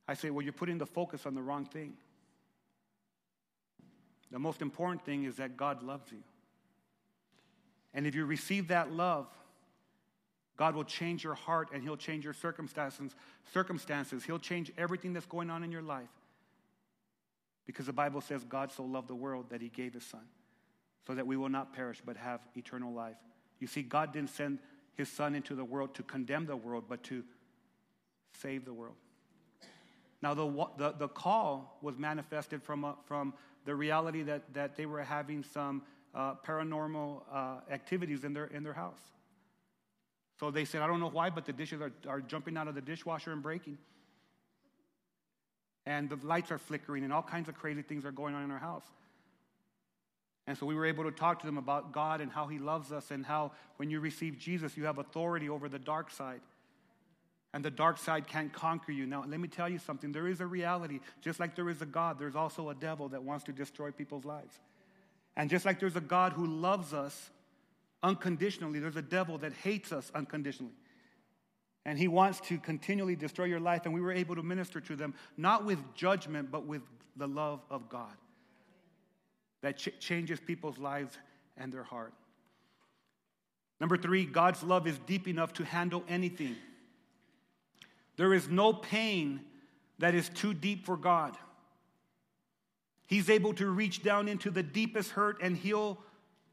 I 0.08 0.13
say, 0.16 0.30
well, 0.30 0.44
you're 0.44 0.54
putting 0.54 0.78
the 0.78 0.86
focus 0.86 1.26
on 1.26 1.36
the 1.36 1.42
wrong 1.42 1.66
thing. 1.66 1.94
The 4.32 4.39
most 4.39 4.62
important 4.62 5.06
thing 5.06 5.26
is 5.26 5.36
that 5.36 5.58
God 5.58 5.84
loves 5.84 6.12
you. 6.12 6.24
And 7.94 8.08
if 8.08 8.16
you 8.16 8.26
receive 8.26 8.70
that 8.70 8.92
love, 8.92 9.28
God 10.56 10.76
will 10.76 10.84
change 10.84 11.24
your 11.24 11.34
heart 11.34 11.70
and 11.74 11.84
He'll 11.84 11.98
change 11.98 12.24
your 12.24 12.34
circumstances. 12.34 13.16
Circumstances. 13.54 14.24
He'll 14.24 14.39
change 14.39 14.72
everything 14.78 15.13
that's 15.13 15.26
going 15.26 15.50
on 15.50 15.63
in 15.63 15.72
your 15.72 15.82
life. 15.82 16.10
Because 17.66 17.86
the 17.86 17.94
Bible 17.94 18.22
says 18.22 18.44
God 18.44 18.72
so 18.72 18.84
loved 18.84 19.08
the 19.08 19.16
world 19.16 19.48
that 19.50 19.62
He 19.62 19.70
gave 19.70 19.94
His 19.94 20.06
Son, 20.06 20.26
so 21.08 21.16
that 21.16 21.26
we 21.26 21.38
will 21.38 21.50
not 21.50 21.74
perish 21.74 22.02
but 22.06 22.18
have 22.18 22.42
eternal 22.56 22.94
life. 22.94 23.16
You 23.60 23.68
see, 23.68 23.82
God 23.82 24.12
didn't 24.12 24.32
send 24.32 24.60
his 24.96 25.10
son 25.10 25.36
into 25.36 25.56
the 25.56 25.66
world 25.66 25.96
to 25.96 26.04
condemn 26.04 26.46
the 26.46 26.56
world, 26.56 26.86
but 26.88 27.04
to 27.04 27.24
save 28.42 28.66
the 28.66 28.74
world. 28.74 28.96
Now, 30.22 30.34
the, 30.34 30.68
the, 30.78 30.92
the 30.92 31.08
call 31.08 31.78
was 31.82 31.98
manifested 31.98 32.63
from, 32.63 32.86
uh, 32.86 32.94
from 33.06 33.34
the 33.66 33.76
reality 33.76 34.24
that, 34.24 34.54
that 34.54 34.76
they 34.76 34.86
were 34.86 35.02
having 35.02 35.44
some 35.44 35.82
uh, 36.16 36.36
paranormal 36.46 37.22
uh, 37.32 37.60
activities 37.70 38.24
in 38.24 38.34
their, 38.34 38.46
in 38.46 38.63
their 38.63 38.74
house. 38.74 39.00
So 40.39 40.52
they 40.52 40.65
said, 40.65 40.82
I 40.82 40.88
don't 40.88 41.00
know 41.00 41.10
why, 41.10 41.30
but 41.30 41.46
the 41.46 41.54
dishes 41.54 41.82
are, 41.82 41.91
are 42.08 42.22
jumping 42.22 42.58
out 42.58 42.67
of 42.67 42.76
the 42.76 42.82
dishwasher 42.82 43.32
and 43.32 43.41
breaking. 43.41 43.78
And 45.86 46.10
the 46.10 46.17
lights 46.26 46.52
are 46.52 46.58
flickering, 46.58 47.04
and 47.04 47.12
all 47.12 47.22
kinds 47.22 47.50
of 47.50 47.56
crazy 47.56 47.82
things 47.82 48.06
are 48.06 48.12
going 48.12 48.36
on 48.36 48.43
in 48.43 48.52
our 48.52 48.60
house. 48.60 48.86
And 50.48 50.58
so 50.58 50.65
we 50.65 50.76
were 50.76 50.86
able 50.86 51.06
to 51.06 51.12
talk 51.12 51.39
to 51.39 51.46
them 51.46 51.58
about 51.58 51.93
God 51.93 52.19
and 52.19 52.32
how 52.32 52.48
He 52.48 52.58
loves 52.58 52.91
us, 52.91 53.12
and 53.12 53.26
how 53.26 53.52
when 53.78 53.89
you 53.89 54.00
receive 54.00 54.38
Jesus, 54.38 54.76
you 54.76 54.86
have 54.86 54.98
authority 54.98 55.50
over 55.50 55.69
the 55.69 55.80
dark 55.80 56.10
side. 56.10 56.41
And 57.54 57.63
the 57.63 57.72
dark 57.72 58.00
side 58.00 58.28
can't 58.28 58.52
conquer 58.52 58.91
you. 58.91 59.06
Now, 59.06 59.24
let 59.28 59.39
me 59.39 59.48
tell 59.48 59.69
you 59.69 59.78
something. 59.78 60.12
There 60.12 60.28
is 60.28 60.41
a 60.41 60.46
reality. 60.46 61.00
Just 61.22 61.39
like 61.39 61.56
there 61.56 61.69
is 61.69 61.82
a 61.82 61.86
God, 61.86 62.17
there's 62.17 62.36
also 62.36 62.69
a 62.69 62.76
devil 62.76 63.10
that 63.10 63.24
wants 63.24 63.43
to 63.46 63.52
destroy 63.52 63.91
people's 63.91 64.26
lives. 64.26 64.60
And 65.36 65.50
just 65.50 65.63
like 65.65 65.80
there's 65.80 65.96
a 65.96 66.02
God 66.02 66.34
who 66.34 66.48
loves 66.48 66.93
us 66.93 67.30
unconditionally, 68.04 68.80
there's 68.80 68.98
a 68.98 69.02
devil 69.02 69.38
that 69.39 69.54
hates 69.54 69.92
us 69.92 70.12
unconditionally. 70.13 70.74
And 71.86 71.98
he 71.98 72.08
wants 72.08 72.39
to 72.42 72.58
continually 72.60 73.16
destroy 73.16 73.46
your 73.46 73.60
life. 73.60 73.86
And 73.86 73.94
we 73.94 74.02
were 74.02 74.13
able 74.13 74.36
to 74.36 74.44
minister 74.44 74.80
to 74.82 74.96
them, 74.96 75.13
not 75.38 75.66
with 75.66 75.80
judgment, 75.96 76.52
but 76.52 76.66
with 76.66 76.82
the 77.16 77.28
love 77.28 77.62
of 77.70 77.89
God 77.89 78.16
that 79.62 79.78
ch- 79.78 79.98
changes 80.00 80.39
people's 80.39 80.78
lives 80.78 81.18
and 81.58 81.74
their 81.74 81.84
heart. 81.84 82.13
Number 83.80 83.98
three, 83.98 84.26
God's 84.26 84.62
love 84.62 84.88
is 84.88 84.98
deep 85.08 85.28
enough 85.28 85.54
to 85.54 85.66
handle 85.66 86.04
anything. 86.08 86.56
There 88.18 88.34
is 88.34 88.48
no 88.48 88.74
pain 88.74 89.42
that 90.00 90.13
is 90.13 90.30
too 90.30 90.54
deep 90.54 90.86
for 90.86 90.96
God. 90.96 91.38
He's 93.08 93.30
able 93.30 93.54
to 93.56 93.68
reach 93.68 94.04
down 94.04 94.28
into 94.28 94.52
the 94.52 94.63
deepest 94.63 95.12
hurt 95.12 95.42
and 95.42 95.58
heal 95.58 96.00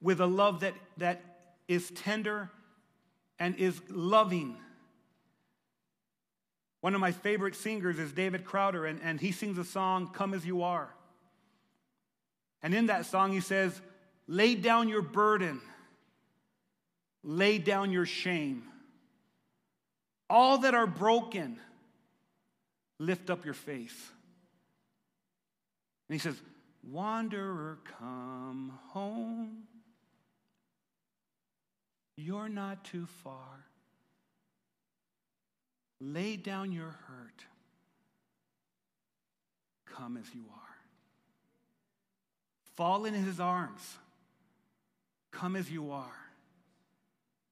with 0.01 0.21
a 0.21 0.27
love 0.27 0.61
that, 0.61 0.75
that 0.97 1.30
is 1.71 1.89
tender 1.93 2.51
and 3.39 3.55
is 3.55 3.81
loving. 3.89 4.57
One 6.81 6.97
of 6.97 7.01
my 7.01 7.13
favorite 7.13 7.55
singers 7.55 7.97
is 7.97 8.11
David 8.11 8.45
Crowder, 8.45 8.87
and, 8.87 9.01
and 9.05 9.21
he 9.21 9.31
sings 9.31 9.57
a 9.57 9.65
song, 9.65 10.11
Come 10.13 10.35
As 10.35 10.45
You 10.45 10.65
Are. 10.65 10.93
And 12.61 12.75
in 12.75 12.87
that 12.87 13.07
song, 13.07 13.31
he 13.31 13.39
says, 13.39 13.81
Lay 14.27 14.57
down 14.57 14.89
your 14.89 15.01
burden, 15.01 15.61
lay 17.23 17.59
down 17.59 17.93
your 17.93 18.07
shame, 18.07 18.65
All 20.29 20.59
that 20.59 20.75
are 20.75 20.89
broken, 20.89 21.61
lift 22.99 23.31
up 23.31 23.45
your 23.45 23.55
face. 23.55 24.11
And 26.09 26.15
he 26.15 26.19
says, 26.19 26.35
Wanderer, 26.83 27.79
come 28.01 28.77
home. 28.89 29.69
You're 32.21 32.49
not 32.49 32.85
too 32.85 33.07
far. 33.25 33.65
Lay 36.01 36.37
down 36.37 36.73
your 36.73 36.91
hurt. 37.07 37.45
Come 39.87 40.17
as 40.17 40.35
you 40.35 40.43
are. 40.53 40.77
Fall 42.77 43.05
in 43.05 43.15
his 43.15 43.41
arms. 43.41 43.97
Come 45.31 45.57
as 45.57 45.71
you 45.71 45.93
are. 45.93 46.05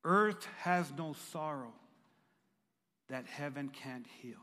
Earth 0.05 0.47
has 0.59 0.91
no 0.97 1.15
sorrow 1.33 1.73
that 3.09 3.27
heaven 3.27 3.69
can't 3.69 4.07
heal. 4.23 4.37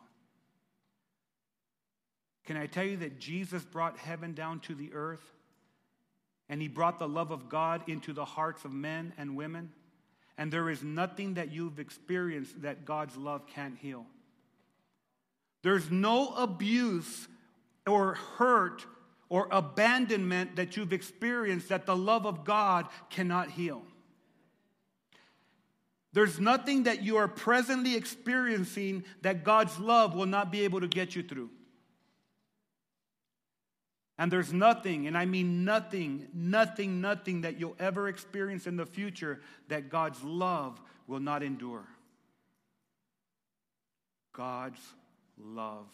Can 2.45 2.57
I 2.57 2.67
tell 2.67 2.83
you 2.83 2.97
that 2.97 3.19
Jesus 3.19 3.63
brought 3.63 3.97
heaven 3.97 4.33
down 4.33 4.59
to 4.61 4.75
the 4.75 4.93
earth? 4.93 5.33
And 6.49 6.61
he 6.61 6.67
brought 6.67 6.99
the 6.99 7.07
love 7.07 7.31
of 7.31 7.49
God 7.49 7.81
into 7.87 8.13
the 8.13 8.25
hearts 8.25 8.65
of 8.65 8.71
men 8.71 9.13
and 9.17 9.35
women? 9.35 9.71
And 10.37 10.51
there 10.51 10.69
is 10.69 10.83
nothing 10.83 11.35
that 11.35 11.51
you've 11.51 11.79
experienced 11.79 12.61
that 12.61 12.85
God's 12.85 13.15
love 13.15 13.47
can't 13.47 13.77
heal. 13.77 14.05
There's 15.63 15.89
no 15.89 16.29
abuse 16.35 17.27
or 17.87 18.15
hurt 18.15 18.85
or 19.29 19.47
abandonment 19.51 20.57
that 20.57 20.77
you've 20.77 20.93
experienced 20.93 21.69
that 21.69 21.85
the 21.85 21.95
love 21.95 22.25
of 22.25 22.43
God 22.43 22.87
cannot 23.09 23.49
heal. 23.49 23.81
There's 26.13 26.39
nothing 26.39 26.83
that 26.83 27.03
you 27.03 27.17
are 27.17 27.27
presently 27.27 27.95
experiencing 27.95 29.03
that 29.21 29.43
God's 29.43 29.77
love 29.79 30.15
will 30.15 30.25
not 30.25 30.51
be 30.51 30.61
able 30.61 30.79
to 30.81 30.87
get 30.87 31.15
you 31.15 31.23
through. 31.23 31.49
And 34.17 34.31
there's 34.31 34.53
nothing, 34.53 35.07
and 35.07 35.17
I 35.17 35.25
mean 35.25 35.65
nothing, 35.65 36.27
nothing, 36.33 37.01
nothing 37.01 37.41
that 37.41 37.59
you'll 37.59 37.75
ever 37.79 38.07
experience 38.07 38.65
in 38.65 38.77
the 38.77 38.85
future 38.85 39.41
that 39.67 39.89
God's 39.89 40.23
love 40.23 40.79
will 41.05 41.19
not 41.19 41.43
endure. 41.43 41.85
God's 44.31 44.79
love 45.37 45.87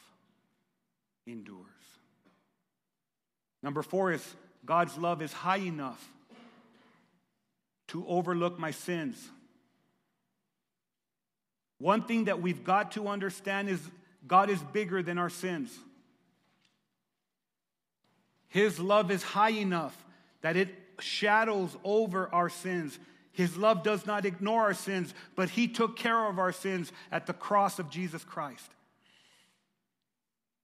endures. 1.25 1.65
Number 3.63 3.81
four 3.81 4.11
is 4.11 4.35
God's 4.65 4.97
love 4.97 5.21
is 5.21 5.33
high 5.33 5.57
enough 5.57 6.07
to 7.87 8.05
overlook 8.07 8.59
my 8.59 8.71
sins. 8.71 9.29
One 11.79 12.03
thing 12.03 12.25
that 12.25 12.41
we've 12.41 12.63
got 12.63 12.91
to 12.93 13.07
understand 13.07 13.67
is 13.67 13.81
God 14.27 14.51
is 14.51 14.61
bigger 14.71 15.01
than 15.01 15.17
our 15.17 15.29
sins. 15.29 15.75
His 18.51 18.79
love 18.79 19.11
is 19.11 19.23
high 19.23 19.51
enough 19.51 19.97
that 20.41 20.57
it 20.57 20.75
shadows 20.99 21.75
over 21.85 22.29
our 22.33 22.49
sins. 22.49 22.99
His 23.31 23.55
love 23.55 23.81
does 23.81 24.05
not 24.05 24.25
ignore 24.25 24.63
our 24.63 24.73
sins, 24.73 25.13
but 25.35 25.49
He 25.49 25.69
took 25.69 25.95
care 25.95 26.27
of 26.27 26.37
our 26.37 26.51
sins 26.51 26.91
at 27.13 27.25
the 27.25 27.33
cross 27.33 27.79
of 27.79 27.89
Jesus 27.89 28.25
Christ. 28.25 28.69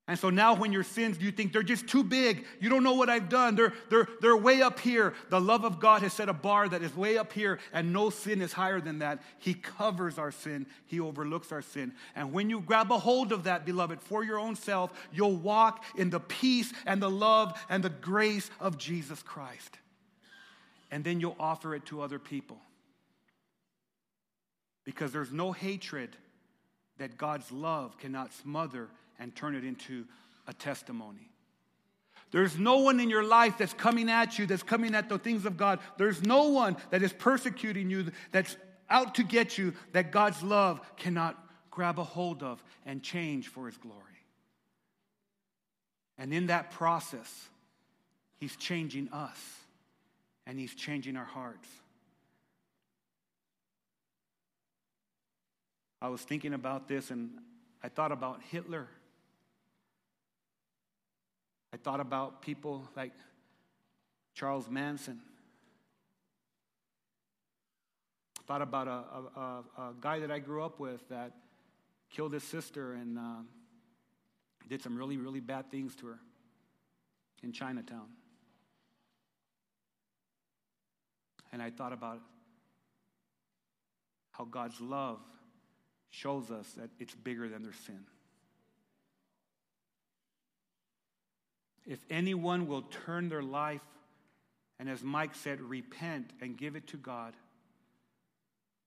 And 0.09 0.17
so 0.17 0.29
now, 0.29 0.55
when 0.55 0.71
your 0.71 0.83
sins, 0.83 1.19
you 1.19 1.31
think 1.31 1.51
they're 1.51 1.61
just 1.61 1.85
too 1.85 2.01
big. 2.01 2.45
You 2.61 2.69
don't 2.69 2.83
know 2.83 2.93
what 2.93 3.09
I've 3.09 3.27
done. 3.27 3.55
They're, 3.55 3.73
they're, 3.89 4.07
they're 4.21 4.37
way 4.37 4.61
up 4.61 4.79
here. 4.79 5.13
The 5.29 5.41
love 5.41 5.65
of 5.65 5.81
God 5.81 6.01
has 6.01 6.13
set 6.13 6.29
a 6.29 6.33
bar 6.33 6.69
that 6.69 6.81
is 6.81 6.95
way 6.95 7.17
up 7.17 7.33
here, 7.33 7.59
and 7.73 7.91
no 7.91 8.09
sin 8.09 8.41
is 8.41 8.53
higher 8.53 8.79
than 8.79 8.99
that. 8.99 9.21
He 9.37 9.53
covers 9.53 10.17
our 10.17 10.31
sin, 10.31 10.65
He 10.85 11.01
overlooks 11.01 11.51
our 11.51 11.61
sin. 11.61 11.91
And 12.15 12.31
when 12.31 12.49
you 12.49 12.61
grab 12.61 12.89
a 12.89 12.97
hold 12.97 13.33
of 13.33 13.43
that, 13.43 13.65
beloved, 13.65 13.99
for 14.01 14.23
your 14.23 14.39
own 14.39 14.55
self, 14.55 14.93
you'll 15.11 15.35
walk 15.35 15.83
in 15.97 16.09
the 16.09 16.21
peace 16.21 16.71
and 16.85 17.01
the 17.01 17.09
love 17.09 17.61
and 17.69 17.83
the 17.83 17.89
grace 17.89 18.49
of 18.61 18.77
Jesus 18.77 19.21
Christ. 19.21 19.77
And 20.89 21.03
then 21.03 21.19
you'll 21.19 21.35
offer 21.37 21.75
it 21.75 21.85
to 21.87 22.01
other 22.01 22.17
people. 22.17 22.59
Because 24.85 25.11
there's 25.11 25.33
no 25.33 25.51
hatred 25.51 26.15
that 26.97 27.17
God's 27.17 27.51
love 27.51 27.97
cannot 27.97 28.31
smother 28.31 28.87
and 29.19 29.35
turn 29.35 29.55
it 29.55 29.63
into 29.63 30.05
a 30.47 30.53
testimony. 30.53 31.29
There's 32.31 32.57
no 32.57 32.77
one 32.79 32.99
in 32.99 33.09
your 33.09 33.23
life 33.23 33.57
that's 33.57 33.73
coming 33.73 34.09
at 34.09 34.37
you, 34.37 34.45
that's 34.45 34.63
coming 34.63 34.95
at 34.95 35.07
the 35.07 35.17
things 35.17 35.45
of 35.45 35.55
God. 35.55 35.79
There's 35.97 36.23
no 36.23 36.49
one 36.49 36.75
that 36.89 37.01
is 37.01 37.13
persecuting 37.13 37.89
you, 37.89 38.11
that's 38.31 38.57
out 38.89 39.15
to 39.15 39.23
get 39.23 39.57
you, 39.57 39.73
that 39.93 40.11
God's 40.11 40.43
love 40.43 40.81
cannot 40.97 41.41
grab 41.71 41.99
a 41.99 42.03
hold 42.03 42.43
of 42.43 42.63
and 42.85 43.01
change 43.01 43.47
for 43.47 43.67
His 43.67 43.77
glory. 43.77 44.03
And 46.17 46.33
in 46.33 46.47
that 46.47 46.71
process, 46.71 47.31
He's 48.39 48.55
changing 48.55 49.09
us 49.13 49.39
and 50.45 50.59
He's 50.59 50.75
changing 50.75 51.15
our 51.15 51.25
hearts. 51.25 51.67
I 56.01 56.09
was 56.09 56.21
thinking 56.21 56.53
about 56.53 56.87
this 56.87 57.09
and 57.09 57.31
I 57.81 57.89
thought 57.89 58.11
about 58.11 58.41
Hitler. 58.51 58.87
I 61.73 61.77
thought 61.77 61.99
about 61.99 62.41
people 62.41 62.87
like 62.95 63.11
Charles 64.33 64.69
Manson. 64.69 65.19
I 68.39 68.43
thought 68.47 68.61
about 68.61 68.87
a, 68.87 69.39
a, 69.39 69.63
a, 69.77 69.93
guy 69.99 70.19
that 70.19 70.31
I 70.31 70.39
grew 70.39 70.63
up 70.63 70.79
with 70.79 71.07
that 71.09 71.33
killed 72.09 72.33
his 72.33 72.43
sister 72.43 72.93
and 72.93 73.17
uh, 73.17 73.41
did 74.69 74.81
some 74.81 74.97
really, 74.97 75.17
really 75.17 75.41
bad 75.41 75.69
things 75.69 75.95
to 75.95 76.07
her 76.07 76.19
in 77.43 77.51
Chinatown. 77.51 78.07
And 81.51 81.61
I 81.61 81.69
thought 81.69 81.93
about 81.93 82.21
how 84.31 84.45
God's 84.45 84.79
love 84.79 85.19
shows 86.09 86.51
us 86.51 86.69
that 86.77 86.89
it's 86.99 87.15
bigger 87.15 87.49
than 87.49 87.63
their 87.63 87.73
sin. 87.73 88.05
If 91.87 91.99
anyone 92.09 92.67
will 92.67 92.81
turn 93.05 93.29
their 93.29 93.41
life 93.41 93.81
and, 94.77 94.89
as 94.89 95.01
Mike 95.01 95.33
said, 95.35 95.61
repent 95.61 96.31
and 96.41 96.57
give 96.57 96.75
it 96.75 96.87
to 96.87 96.97
God, 96.97 97.33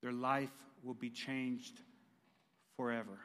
their 0.02 0.12
life 0.12 0.50
will 0.84 0.94
be 0.94 1.08
changed 1.08 1.80
forever. 2.76 3.18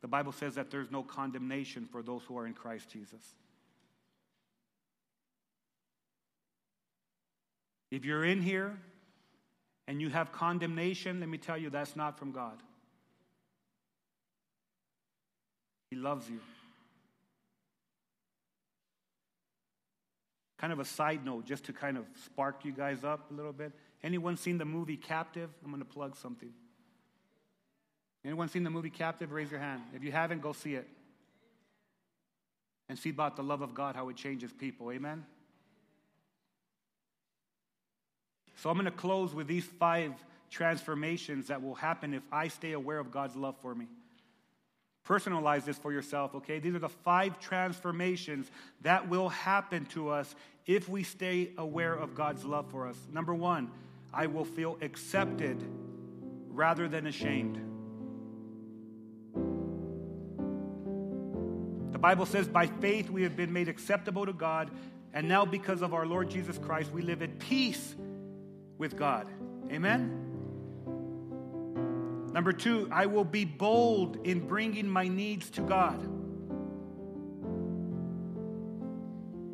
The 0.00 0.08
Bible 0.08 0.32
says 0.32 0.54
that 0.54 0.70
there's 0.70 0.90
no 0.90 1.02
condemnation 1.02 1.86
for 1.92 2.02
those 2.02 2.22
who 2.26 2.38
are 2.38 2.46
in 2.46 2.54
Christ 2.54 2.88
Jesus. 2.88 3.22
If 7.90 8.06
you're 8.06 8.24
in 8.24 8.40
here 8.40 8.78
and 9.86 10.00
you 10.00 10.08
have 10.08 10.32
condemnation, 10.32 11.20
let 11.20 11.28
me 11.28 11.36
tell 11.36 11.58
you 11.58 11.68
that's 11.68 11.96
not 11.96 12.18
from 12.18 12.32
God. 12.32 12.62
He 15.90 15.96
loves 15.96 16.28
you. 16.28 16.38
Kind 20.58 20.72
of 20.72 20.78
a 20.78 20.84
side 20.84 21.24
note, 21.24 21.46
just 21.46 21.64
to 21.64 21.72
kind 21.72 21.96
of 21.96 22.04
spark 22.24 22.64
you 22.64 22.72
guys 22.72 23.02
up 23.02 23.30
a 23.30 23.34
little 23.34 23.52
bit. 23.52 23.72
Anyone 24.02 24.36
seen 24.36 24.58
the 24.58 24.64
movie 24.64 24.96
Captive? 24.96 25.50
I'm 25.64 25.70
going 25.70 25.82
to 25.82 25.88
plug 25.88 26.16
something. 26.16 26.50
Anyone 28.24 28.48
seen 28.48 28.62
the 28.62 28.70
movie 28.70 28.90
Captive? 28.90 29.32
Raise 29.32 29.50
your 29.50 29.60
hand. 29.60 29.82
If 29.94 30.04
you 30.04 30.12
haven't, 30.12 30.42
go 30.42 30.52
see 30.52 30.74
it. 30.74 30.86
And 32.88 32.98
see 32.98 33.10
about 33.10 33.36
the 33.36 33.42
love 33.42 33.62
of 33.62 33.74
God, 33.74 33.96
how 33.96 34.08
it 34.10 34.16
changes 34.16 34.52
people. 34.52 34.92
Amen? 34.92 35.24
So 38.56 38.68
I'm 38.68 38.76
going 38.76 38.84
to 38.84 38.90
close 38.90 39.34
with 39.34 39.46
these 39.46 39.64
five 39.64 40.12
transformations 40.50 41.46
that 41.46 41.62
will 41.62 41.76
happen 41.76 42.12
if 42.12 42.22
I 42.30 42.48
stay 42.48 42.72
aware 42.72 42.98
of 42.98 43.10
God's 43.10 43.36
love 43.36 43.54
for 43.62 43.74
me. 43.74 43.86
Personalize 45.06 45.64
this 45.64 45.78
for 45.78 45.92
yourself, 45.92 46.34
okay? 46.34 46.58
These 46.58 46.74
are 46.74 46.80
the 46.80 46.88
five 46.88 47.40
transformations 47.40 48.50
that 48.82 49.08
will 49.08 49.28
happen 49.28 49.86
to 49.86 50.10
us 50.10 50.34
if 50.66 50.88
we 50.88 51.02
stay 51.02 51.50
aware 51.58 51.94
of 51.94 52.14
God's 52.14 52.44
love 52.44 52.70
for 52.70 52.86
us. 52.86 52.96
Number 53.12 53.34
one, 53.34 53.70
I 54.12 54.26
will 54.26 54.44
feel 54.44 54.78
accepted 54.82 55.62
rather 56.48 56.88
than 56.88 57.06
ashamed. 57.06 57.58
The 61.92 61.98
Bible 61.98 62.26
says, 62.26 62.46
by 62.46 62.66
faith 62.66 63.10
we 63.10 63.22
have 63.22 63.36
been 63.36 63.52
made 63.52 63.68
acceptable 63.68 64.26
to 64.26 64.32
God, 64.32 64.70
and 65.12 65.26
now 65.26 65.44
because 65.44 65.82
of 65.82 65.92
our 65.92 66.06
Lord 66.06 66.30
Jesus 66.30 66.56
Christ, 66.58 66.92
we 66.92 67.02
live 67.02 67.22
at 67.22 67.38
peace 67.38 67.94
with 68.78 68.96
God. 68.96 69.26
Amen? 69.70 70.19
Number 72.32 72.52
two, 72.52 72.88
I 72.92 73.06
will 73.06 73.24
be 73.24 73.44
bold 73.44 74.18
in 74.24 74.46
bringing 74.46 74.88
my 74.88 75.08
needs 75.08 75.50
to 75.50 75.62
God. 75.62 76.00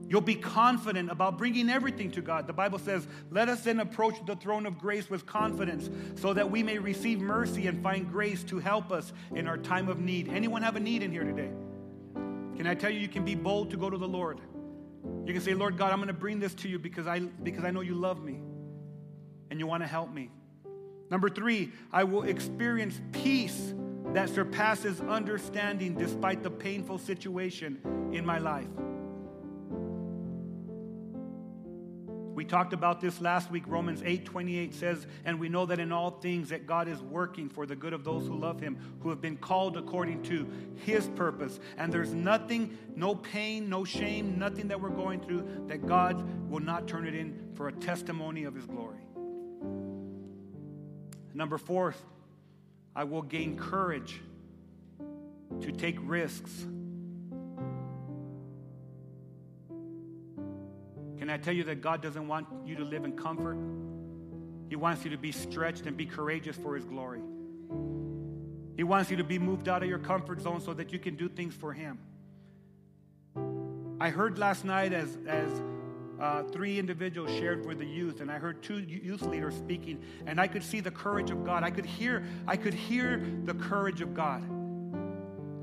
You'll 0.08 0.20
be 0.20 0.36
confident 0.36 1.10
about 1.10 1.36
bringing 1.36 1.68
everything 1.68 2.12
to 2.12 2.20
God. 2.20 2.46
The 2.46 2.52
Bible 2.52 2.78
says, 2.78 3.08
Let 3.30 3.48
us 3.48 3.62
then 3.62 3.80
approach 3.80 4.14
the 4.24 4.36
throne 4.36 4.64
of 4.64 4.78
grace 4.78 5.10
with 5.10 5.26
confidence 5.26 5.90
so 6.20 6.32
that 6.32 6.48
we 6.48 6.62
may 6.62 6.78
receive 6.78 7.18
mercy 7.18 7.66
and 7.66 7.82
find 7.82 8.08
grace 8.08 8.44
to 8.44 8.58
help 8.60 8.92
us 8.92 9.12
in 9.34 9.48
our 9.48 9.58
time 9.58 9.88
of 9.88 9.98
need. 9.98 10.28
Anyone 10.28 10.62
have 10.62 10.76
a 10.76 10.80
need 10.80 11.02
in 11.02 11.10
here 11.10 11.24
today? 11.24 11.50
Can 12.56 12.66
I 12.66 12.74
tell 12.74 12.90
you, 12.90 13.00
you 13.00 13.08
can 13.08 13.24
be 13.24 13.34
bold 13.34 13.70
to 13.70 13.76
go 13.76 13.90
to 13.90 13.98
the 13.98 14.06
Lord? 14.06 14.40
You 15.24 15.32
can 15.32 15.42
say, 15.42 15.54
Lord 15.54 15.76
God, 15.76 15.90
I'm 15.90 15.98
going 15.98 16.08
to 16.08 16.14
bring 16.14 16.38
this 16.38 16.54
to 16.56 16.68
you 16.68 16.78
because 16.78 17.06
I, 17.08 17.18
because 17.18 17.64
I 17.64 17.70
know 17.70 17.80
you 17.80 17.94
love 17.94 18.22
me 18.22 18.40
and 19.50 19.58
you 19.58 19.66
want 19.66 19.82
to 19.82 19.88
help 19.88 20.12
me. 20.12 20.30
Number 21.10 21.28
three, 21.28 21.72
I 21.92 22.04
will 22.04 22.24
experience 22.24 23.00
peace 23.12 23.74
that 24.12 24.28
surpasses 24.28 25.00
understanding 25.00 25.94
despite 25.94 26.42
the 26.42 26.50
painful 26.50 26.98
situation 26.98 27.78
in 28.12 28.24
my 28.24 28.38
life. 28.38 28.68
We 32.36 32.44
talked 32.44 32.74
about 32.74 33.00
this 33.00 33.22
last 33.22 33.50
week. 33.50 33.64
Romans 33.66 34.02
8 34.04 34.26
28 34.26 34.74
says, 34.74 35.06
And 35.24 35.40
we 35.40 35.48
know 35.48 35.64
that 35.64 35.78
in 35.78 35.90
all 35.90 36.10
things 36.10 36.50
that 36.50 36.66
God 36.66 36.86
is 36.86 37.00
working 37.00 37.48
for 37.48 37.64
the 37.64 37.74
good 37.74 37.94
of 37.94 38.04
those 38.04 38.26
who 38.26 38.36
love 38.36 38.60
him, 38.60 38.76
who 39.00 39.08
have 39.08 39.22
been 39.22 39.38
called 39.38 39.78
according 39.78 40.22
to 40.24 40.46
his 40.84 41.08
purpose. 41.08 41.58
And 41.78 41.90
there's 41.90 42.12
nothing, 42.12 42.76
no 42.94 43.14
pain, 43.14 43.70
no 43.70 43.84
shame, 43.84 44.38
nothing 44.38 44.68
that 44.68 44.78
we're 44.78 44.90
going 44.90 45.20
through 45.20 45.64
that 45.68 45.86
God 45.86 46.50
will 46.50 46.60
not 46.60 46.86
turn 46.86 47.06
it 47.06 47.14
in 47.14 47.52
for 47.54 47.68
a 47.68 47.72
testimony 47.72 48.44
of 48.44 48.54
his 48.54 48.66
glory. 48.66 49.06
Number 51.37 51.59
four, 51.59 51.94
I 52.94 53.05
will 53.05 53.22
gain 53.22 53.57
courage 53.57 54.20
to 55.61 55.70
take 55.70 55.96
risks 56.01 56.66
Can 61.27 61.35
I 61.35 61.38
tell 61.38 61.55
you 61.55 61.64
that 61.64 61.81
God 61.81 62.03
doesn't 62.03 62.29
want 62.29 62.46
you 62.64 62.77
to 62.77 62.85
live 62.85 63.05
in 63.05 63.16
comfort? 63.16 63.59
He 64.68 64.77
wants 64.77 65.03
you 65.03 65.11
to 65.11 65.16
be 65.16 65.33
stretched 65.33 65.87
and 65.87 65.96
be 65.96 66.07
courageous 66.07 66.57
for 66.57 66.77
His 66.77 66.85
glory. 66.85 67.20
He 68.77 68.85
wants 68.85 69.11
you 69.11 69.16
to 69.16 69.25
be 69.25 69.37
moved 69.37 69.68
out 69.68 69.83
of 69.83 69.88
your 69.88 69.99
comfort 69.99 70.40
zone 70.40 70.61
so 70.61 70.72
that 70.75 70.92
you 70.92 71.01
can 71.01 71.16
do 71.16 71.29
things 71.29 71.53
for 71.53 71.72
Him. 71.72 71.99
I 74.01 74.11
heard 74.11 74.38
last 74.38 74.64
night 74.64 74.92
as, 74.92 75.18
as 75.27 75.51
uh, 76.20 76.42
three 76.44 76.79
individuals 76.79 77.31
shared 77.31 77.66
with 77.66 77.79
the 77.79 77.87
youth, 77.87 78.20
and 78.20 78.31
I 78.31 78.38
heard 78.38 78.62
two 78.62 78.79
youth 78.79 79.22
leaders 79.22 79.55
speaking, 79.55 80.00
and 80.26 80.40
I 80.40 80.46
could 80.46 80.62
see 80.62 80.81
the 80.81 80.90
courage 80.90 81.31
of 81.31 81.44
God. 81.44 81.62
I 81.62 81.70
could 81.70 81.87
hear, 81.87 82.24
I 82.46 82.57
could 82.57 82.74
hear 82.74 83.22
the 83.44 83.55
courage 83.55 84.00
of 84.00 84.14
God. 84.14 84.42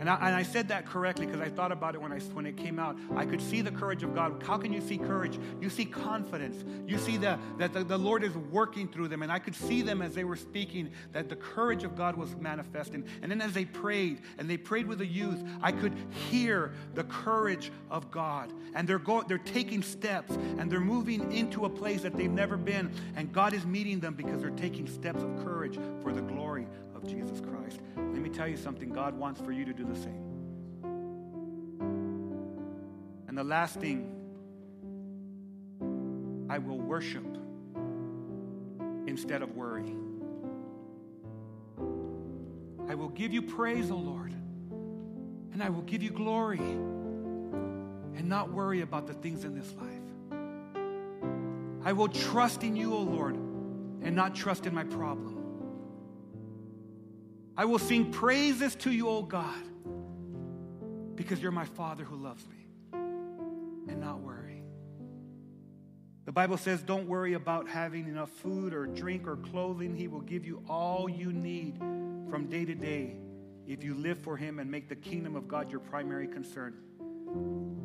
And 0.04 0.10
I, 0.10 0.16
and 0.16 0.36
I 0.36 0.44
said 0.44 0.68
that 0.68 0.86
correctly 0.86 1.26
because 1.26 1.40
I 1.40 1.48
thought 1.48 1.72
about 1.72 1.96
it 1.96 2.02
when, 2.02 2.12
I, 2.12 2.20
when 2.20 2.46
it 2.46 2.58
came 2.58 2.78
out. 2.78 2.98
I 3.16 3.26
could 3.26 3.42
see 3.42 3.62
the 3.62 3.72
courage 3.72 4.04
of 4.04 4.14
God. 4.14 4.44
How 4.46 4.58
can 4.58 4.74
you 4.74 4.82
see 4.82 4.98
courage? 4.98 5.40
You 5.62 5.70
see 5.70 5.86
confidence. 5.86 6.66
You 6.86 6.98
see 6.98 7.16
the, 7.16 7.40
that 7.58 7.72
the, 7.72 7.86
the 7.86 7.98
Lord 7.98 8.26
is 8.26 8.36
working 8.36 8.90
through 8.90 9.08
them. 9.08 9.22
And 9.22 9.32
I 9.32 9.40
could 9.40 9.56
see 9.56 9.82
them 9.82 10.02
as 10.02 10.14
they 10.14 10.26
were 10.26 10.36
speaking 10.36 10.92
that 11.14 11.30
the 11.30 11.38
courage 11.38 11.86
of 11.86 11.96
God 11.96 12.18
was 12.18 12.36
manifesting. 12.36 13.06
And 13.22 13.32
then 13.32 13.40
as 13.40 13.54
they 13.54 13.64
prayed, 13.64 14.20
and 14.38 14.50
they 14.50 14.58
prayed 14.58 14.88
with 14.88 14.98
the 14.98 15.06
youth, 15.06 15.42
I 15.62 15.72
could 15.72 15.94
hear 16.30 16.74
the 16.96 17.06
courage 17.06 17.72
of 17.90 18.12
God. 18.12 18.52
And 18.76 18.86
they're, 18.86 19.00
go, 19.00 19.22
they're 19.22 19.38
taking 19.38 19.82
steps 19.82 20.34
and 20.36 20.70
they're 20.70 20.82
moving 20.82 21.32
into 21.32 21.64
a 21.64 21.70
place 21.70 22.02
that 22.02 22.18
they've 22.18 22.30
never 22.30 22.58
been. 22.58 22.92
And 23.16 23.32
God 23.32 23.54
is 23.54 23.66
meeting 23.66 24.02
them 24.02 24.16
because 24.16 24.42
they're 24.42 24.50
taking 24.50 24.86
steps 24.86 25.24
of 25.24 25.46
courage 25.46 25.80
for 26.02 26.12
the 26.12 26.22
glory 26.22 26.68
Jesus 27.08 27.40
Christ. 27.42 27.80
Let 27.96 28.22
me 28.22 28.30
tell 28.30 28.48
you 28.48 28.58
something 28.58 28.90
God 28.90 29.18
wants 29.18 29.42
for 29.42 29.52
you 29.52 29.66
to 29.66 29.74
do 29.74 29.84
the 29.84 29.96
same. 29.96 30.30
And 33.28 33.38
the 33.38 33.44
last 33.44 33.80
thing, 33.80 34.10
I 36.50 36.60
will 36.60 36.78
worship 36.78 37.26
instead 39.08 39.42
of 39.42 39.56
worry. 39.56 39.96
I 42.88 42.96
will 42.96 43.10
give 43.10 43.34
you 43.34 43.42
praise, 43.42 43.90
O 43.90 43.96
Lord, 43.96 44.34
and 45.52 45.64
I 45.64 45.70
will 45.70 45.82
give 45.82 46.04
you 46.04 46.12
glory 46.12 46.60
and 46.60 48.30
not 48.30 48.52
worry 48.52 48.82
about 48.82 49.08
the 49.08 49.14
things 49.14 49.46
in 49.46 49.56
this 49.56 49.74
life. 49.74 49.90
I 51.86 51.92
will 51.94 52.10
trust 52.10 52.64
in 52.64 52.76
you, 52.76 52.94
O 52.94 53.00
Lord, 53.00 53.36
and 53.36 54.16
not 54.16 54.36
trust 54.36 54.66
in 54.66 54.76
my 54.76 54.84
problem. 54.84 55.33
I 57.56 57.66
will 57.66 57.80
sing 57.80 58.12
praises 58.12 58.76
to 58.78 58.92
you, 58.92 59.08
O 59.10 59.22
God, 59.22 59.64
because 61.16 61.42
you're 61.42 61.52
my 61.52 61.66
Father 61.66 62.04
who 62.04 62.16
loves 62.16 62.44
me. 62.48 62.56
And 62.94 64.00
not 64.00 64.22
worry. 64.22 64.64
The 66.26 66.32
Bible 66.32 66.58
says, 66.58 66.82
don't 66.82 67.08
worry 67.08 67.34
about 67.34 67.68
having 67.68 68.08
enough 68.08 68.30
food 68.30 68.74
or 68.74 68.88
drink 68.88 69.28
or 69.28 69.36
clothing. 69.36 69.94
He 69.94 70.08
will 70.08 70.22
give 70.22 70.46
you 70.46 70.64
all 70.70 71.10
you 71.10 71.34
need 71.34 71.78
from 72.30 72.48
day 72.50 72.64
to 72.64 72.74
day 72.74 73.18
if 73.68 73.84
you 73.84 73.94
live 73.94 74.18
for 74.20 74.38
Him 74.38 74.60
and 74.60 74.72
make 74.72 74.88
the 74.88 74.96
kingdom 74.96 75.36
of 75.36 75.48
God 75.48 75.70
your 75.70 75.82
primary 75.82 76.28
concern. 76.28 76.76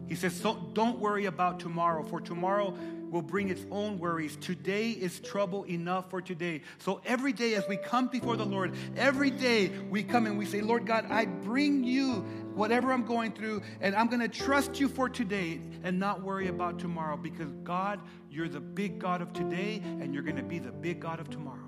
He 0.08 0.14
says, 0.14 0.34
so 0.34 0.54
don't 0.72 0.98
worry 0.98 1.26
about 1.26 1.58
tomorrow, 1.60 2.04
for 2.04 2.20
tomorrow 2.20 2.76
will 3.10 3.22
bring 3.22 3.48
its 3.48 3.64
own 3.70 3.98
worries. 3.98 4.36
Today 4.36 4.90
is 4.90 5.20
trouble 5.20 5.64
enough 5.64 6.10
for 6.10 6.20
today. 6.20 6.62
So 6.78 7.00
every 7.04 7.32
day 7.32 7.54
as 7.54 7.66
we 7.68 7.76
come 7.76 8.08
before 8.08 8.36
the 8.36 8.44
Lord, 8.44 8.74
every 8.96 9.30
day 9.30 9.68
we 9.90 10.02
come 10.02 10.26
and 10.26 10.38
we 10.38 10.46
say, 10.46 10.60
Lord 10.60 10.86
God, 10.86 11.06
I 11.10 11.24
bring 11.26 11.84
you 11.84 12.24
whatever 12.54 12.92
I'm 12.92 13.04
going 13.04 13.32
through, 13.32 13.62
and 13.80 13.94
I'm 13.94 14.08
going 14.08 14.20
to 14.20 14.28
trust 14.28 14.80
you 14.80 14.88
for 14.88 15.08
today 15.08 15.60
and 15.84 15.98
not 15.98 16.22
worry 16.22 16.48
about 16.48 16.78
tomorrow 16.78 17.16
because 17.16 17.52
God, 17.62 18.00
you're 18.30 18.48
the 18.48 18.60
big 18.60 18.98
God 18.98 19.22
of 19.22 19.32
today, 19.32 19.80
and 19.84 20.12
you're 20.12 20.24
going 20.24 20.36
to 20.36 20.42
be 20.42 20.58
the 20.58 20.72
big 20.72 21.00
God 21.00 21.20
of 21.20 21.30
tomorrow. 21.30 21.58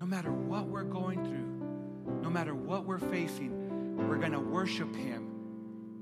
No 0.00 0.06
matter 0.06 0.32
what 0.32 0.66
we're 0.66 0.82
going 0.82 1.24
through, 1.24 2.22
no 2.22 2.28
matter 2.28 2.54
what 2.54 2.84
we're 2.84 2.98
facing, 2.98 4.06
we're 4.08 4.18
going 4.18 4.32
to 4.32 4.40
worship 4.40 4.94
Him 4.94 5.30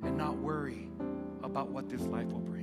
and 0.02 0.16
not 0.16 0.36
worry 0.36 0.88
about 1.42 1.68
what 1.68 1.88
this 1.88 2.02
life 2.02 2.26
will 2.26 2.40
bring. 2.40 2.53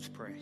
Let's 0.00 0.08
pray. 0.08 0.32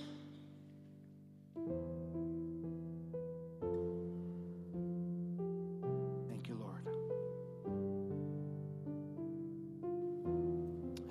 Thank 6.29 6.47
you, 6.47 6.55
Lord. 6.55 6.87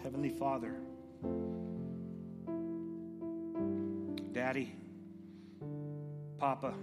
Heavenly 0.02 0.30
Father, 0.30 0.76
Daddy, 4.32 4.74
Papa, 6.38 6.74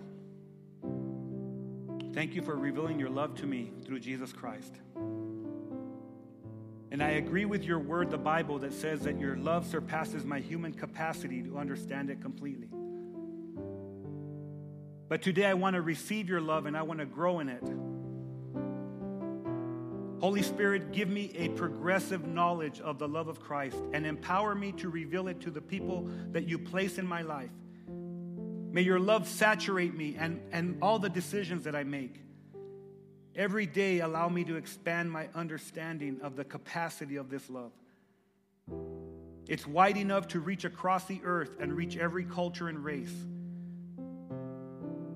thank 2.13 2.35
you 2.35 2.43
for 2.43 2.57
revealing 2.57 3.01
your 3.01 3.09
love 3.09 3.37
to 3.37 3.47
me 3.47 3.73
through 3.87 4.01
Jesus 4.01 4.35
Christ. 4.35 4.75
And 6.95 7.03
I 7.03 7.15
agree 7.15 7.45
with 7.45 7.65
your 7.65 7.81
word, 7.81 8.13
the 8.13 8.19
Bible, 8.19 8.61
that 8.61 8.73
says 8.73 9.01
that 9.01 9.19
your 9.19 9.37
love 9.37 9.67
surpasses 9.67 10.25
my 10.25 10.39
human 10.39 10.73
capacity 10.73 11.43
to 11.43 11.59
understand 11.59 12.09
it 12.09 12.23
completely. 12.23 12.69
But 15.09 15.21
today 15.21 15.47
I 15.47 15.55
want 15.55 15.75
to 15.75 15.83
receive 15.83 16.29
your 16.29 16.41
love 16.41 16.67
and 16.67 16.77
I 16.77 16.83
want 16.83 17.01
to 17.01 17.05
grow 17.05 17.41
in 17.41 17.49
it. 17.49 17.65
Holy 20.21 20.43
Spirit, 20.45 20.93
give 20.93 21.09
me 21.09 21.33
a 21.35 21.49
progressive 21.49 22.29
knowledge 22.29 22.81
of 22.81 23.01
the 23.01 23.09
love 23.09 23.27
of 23.27 23.41
Christ 23.41 23.77
and 23.93 24.07
empower 24.07 24.55
me 24.55 24.71
to 24.75 24.89
reveal 24.89 25.27
it 25.27 25.41
to 25.41 25.51
the 25.51 25.61
people 25.61 26.09
that 26.31 26.47
you 26.47 26.61
place 26.61 26.99
in 26.99 27.09
my 27.09 27.23
life. 27.23 27.51
May 27.89 28.83
your 28.83 29.01
love 29.01 29.27
saturate 29.27 29.97
me 29.97 30.15
and, 30.17 30.41
and 30.53 30.79
all 30.81 31.01
the 31.01 31.11
decisions 31.11 31.65
that 31.65 31.75
I 31.75 31.83
make. 31.83 32.21
Every 33.37 33.67
day, 33.67 33.99
allow 33.99 34.29
me 34.29 34.45
to 34.45 34.55
expand 34.55 35.11
my 35.11 35.29
understanding 35.35 36.21
of 36.23 36.37
the 36.37 36.45
capacity 36.45 37.17
of 37.17 37.31
this 37.31 37.51
love. 37.51 37.73
It's 39.49 39.67
wide 39.67 39.97
enough 39.97 40.29
to 40.29 40.41
reach 40.41 40.65
across 40.65 41.05
the 41.07 41.21
earth 41.25 41.57
and 41.59 41.73
reach 41.73 41.97
every 41.97 42.25
culture 42.25 42.69
and 42.69 42.83
race. 42.83 43.15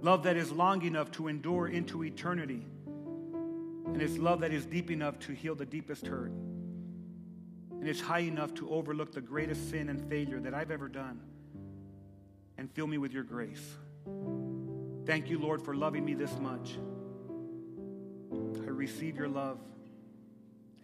Love 0.02 0.24
that 0.24 0.36
is 0.36 0.50
long 0.50 0.82
enough 0.82 1.10
to 1.12 1.28
endure 1.28 1.68
into 1.68 2.04
eternity. 2.04 2.66
And 3.86 4.02
it's 4.02 4.18
love 4.18 4.40
that 4.40 4.52
is 4.52 4.66
deep 4.66 4.90
enough 4.90 5.18
to 5.20 5.32
heal 5.32 5.54
the 5.54 5.66
deepest 5.66 6.06
hurt. 6.06 6.32
And 7.70 7.88
it's 7.88 8.00
high 8.00 8.20
enough 8.20 8.52
to 8.54 8.68
overlook 8.68 9.12
the 9.12 9.20
greatest 9.20 9.70
sin 9.70 9.88
and 9.88 10.08
failure 10.10 10.40
that 10.40 10.54
I've 10.54 10.72
ever 10.72 10.88
done 10.88 11.20
and 12.58 12.70
fill 12.72 12.88
me 12.88 12.98
with 12.98 13.12
your 13.12 13.22
grace. 13.22 13.76
Thank 15.06 15.30
you, 15.30 15.38
Lord, 15.38 15.62
for 15.62 15.74
loving 15.74 16.04
me 16.04 16.14
this 16.14 16.36
much 16.38 16.74
receive 18.78 19.16
your 19.16 19.28
love 19.28 19.58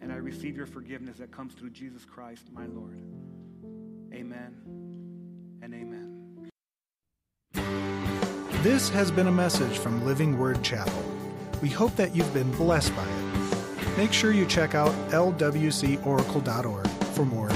and 0.01 0.11
I 0.11 0.17
receive 0.17 0.57
your 0.57 0.65
forgiveness 0.65 1.17
that 1.17 1.31
comes 1.31 1.53
through 1.53 1.69
Jesus 1.69 2.03
Christ, 2.03 2.51
my 2.51 2.65
Lord. 2.65 3.01
Amen 4.13 4.53
and 5.61 5.73
amen. 5.73 6.11
This 8.61 8.89
has 8.89 9.11
been 9.11 9.27
a 9.27 9.31
message 9.31 9.77
from 9.77 10.05
Living 10.05 10.37
Word 10.37 10.61
Chapel. 10.61 11.03
We 11.61 11.69
hope 11.69 11.95
that 11.95 12.13
you've 12.13 12.33
been 12.33 12.51
blessed 12.51 12.93
by 12.95 13.07
it. 13.07 13.97
make 13.97 14.11
sure 14.11 14.33
you 14.33 14.45
check 14.45 14.75
out 14.75 14.91
lwcoracle.org 15.11 16.87
for 16.87 17.25
more 17.25 17.49